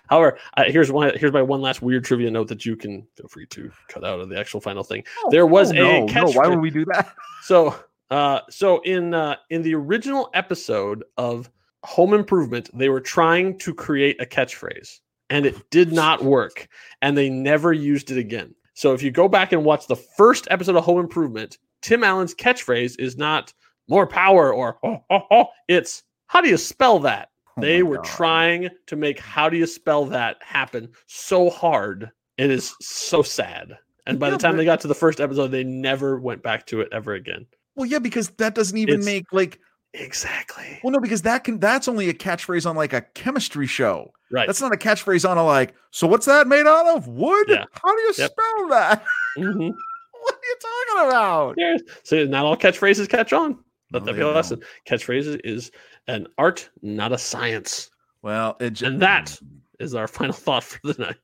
However, 0.10 0.38
uh, 0.58 0.64
here's 0.68 0.92
one. 0.92 1.12
Here's 1.18 1.32
my 1.32 1.42
one 1.42 1.62
last 1.62 1.82
weird 1.82 2.04
trivia 2.04 2.30
note 2.30 2.50
that 2.50 2.66
you 2.66 2.76
can 2.76 3.08
feel 3.16 3.30
free 3.30 3.46
to 3.48 3.72
cut 3.88 4.04
out 4.04 4.20
of 4.20 4.28
the 4.28 4.38
actual 4.38 4.60
final 4.60 4.84
thing. 4.84 5.04
there 5.30 5.46
was 5.48 5.72
Oh, 5.72 5.76
a 5.76 5.76
no, 5.78 6.00
no, 6.06 6.08
catch. 6.08 6.36
why 6.36 6.48
would 6.48 6.60
we 6.60 6.70
do 6.70 6.84
that? 6.86 7.14
So, 7.44 7.74
uh, 8.10 8.42
so 8.50 8.82
in 8.82 9.14
uh, 9.14 9.38
in 9.50 9.62
the 9.62 9.74
original 9.74 10.30
episode 10.34 11.06
of 11.18 11.50
Home 11.84 12.14
Improvement, 12.14 12.70
they 12.74 12.90
were 12.90 13.02
trying 13.02 13.58
to 13.60 13.74
create 13.74 14.22
a 14.22 14.26
catchphrase, 14.26 15.00
and 15.30 15.46
it 15.46 15.70
did 15.72 15.92
not 15.92 16.24
work, 16.24 16.68
and 17.02 17.18
they 17.18 17.30
never 17.30 17.74
used 17.74 18.12
it 18.12 18.18
again. 18.18 18.54
So, 18.74 18.94
if 18.94 19.02
you 19.04 19.12
go 19.12 19.28
back 19.28 19.52
and 19.52 19.66
watch 19.66 19.88
the 19.88 19.96
first 19.96 20.48
episode 20.52 20.76
of 20.76 20.84
Home 20.84 21.00
Improvement, 21.00 21.58
Tim 21.82 22.04
Allen's 22.04 22.36
catchphrase 22.36 23.00
is 23.00 23.18
not 23.18 23.54
"more 23.88 24.08
power" 24.08 24.54
or 24.54 24.78
"oh, 24.84 25.04
oh, 25.10 25.22
oh." 25.32 25.46
It's 25.68 26.04
"How 26.28 26.42
do 26.42 26.50
you 26.50 26.58
spell 26.58 27.00
that?" 27.00 27.30
Oh 27.58 27.62
they 27.62 27.84
were 27.84 27.98
God. 27.98 28.06
trying 28.06 28.70
to 28.88 28.96
make 28.96 29.20
"How 29.20 29.50
do 29.50 29.58
you 29.58 29.66
spell 29.66 30.06
that?" 30.06 30.38
happen 30.42 30.90
so 31.08 31.50
hard. 31.50 32.12
It 32.38 32.50
is 32.50 32.74
so 32.80 33.22
sad. 33.24 33.78
And 34.08 34.20
by 34.20 34.28
Yeah, 34.28 34.32
the 34.32 34.38
time 34.38 34.52
but- 34.54 34.58
they 34.58 34.66
got 34.66 34.82
to 34.82 34.88
the 34.88 34.96
first 34.96 35.20
episode, 35.20 35.48
they 35.48 35.64
never 35.64 36.20
went 36.20 36.42
back 36.44 36.66
to 36.68 36.82
it 36.82 36.90
ever 36.92 37.14
again. 37.14 37.46
Well, 37.76 37.86
yeah, 37.86 38.00
because 38.00 38.30
that 38.38 38.56
doesn't 38.56 38.78
even 38.78 38.96
It's- 38.96 39.06
make 39.06 39.26
like 39.32 39.60
Exactly. 39.94 40.80
well, 40.84 40.92
no, 40.92 41.00
because 41.00 41.22
that 41.24 41.44
can 41.44 41.60
that's 41.60 41.88
only 41.88 42.08
a 42.10 42.14
catchphrase 42.14 42.70
on 42.70 42.76
like 42.76 42.94
a 42.94 43.02
chemistry 43.14 43.68
show. 43.68 44.14
Right. 44.32 44.48
That's 44.48 44.62
not 44.62 44.74
a 44.74 44.78
catchphrase 44.78 45.30
on 45.30 45.38
a 45.38 45.46
like. 45.46 45.74
So 45.92 46.08
what's 46.08 46.26
that 46.28 46.48
made 46.48 46.66
out 46.66 46.88
of? 46.96 47.08
Wood? 47.10 47.48
Yeah. 47.50 47.66
How 47.74 47.94
do 47.94 48.02
you 48.02 48.14
Yep. 48.18 48.32
spell 48.32 48.68
that? 48.70 49.04
Mhm. 49.38 49.74
what 50.14 50.34
are 50.36 50.40
you 50.44 50.56
talking 50.62 51.10
about? 51.10 51.56
Yeah. 51.58 51.78
So 52.04 52.26
not 52.26 52.46
all 52.46 52.56
catchphrases 52.58 53.10
catch 53.10 53.34
on. 53.34 53.58
Let 53.92 54.04
No, 54.04 54.06
that 54.08 54.14
be 54.14 54.20
a 54.20 54.24
don't. 54.24 54.36
lesson. 54.36 54.62
Catchphrases 54.88 55.40
is 55.44 55.72
an 56.08 56.28
art, 56.38 56.70
not 56.82 57.12
a 57.12 57.18
science. 57.18 57.90
Well, 58.22 58.56
it 58.62 58.72
just, 58.72 58.84
And 58.92 59.02
that 59.02 59.38
is 59.80 59.94
our 59.96 60.08
final 60.08 60.34
thought 60.34 60.64
for 60.64 60.80
the 60.84 61.02
night. 61.02 61.18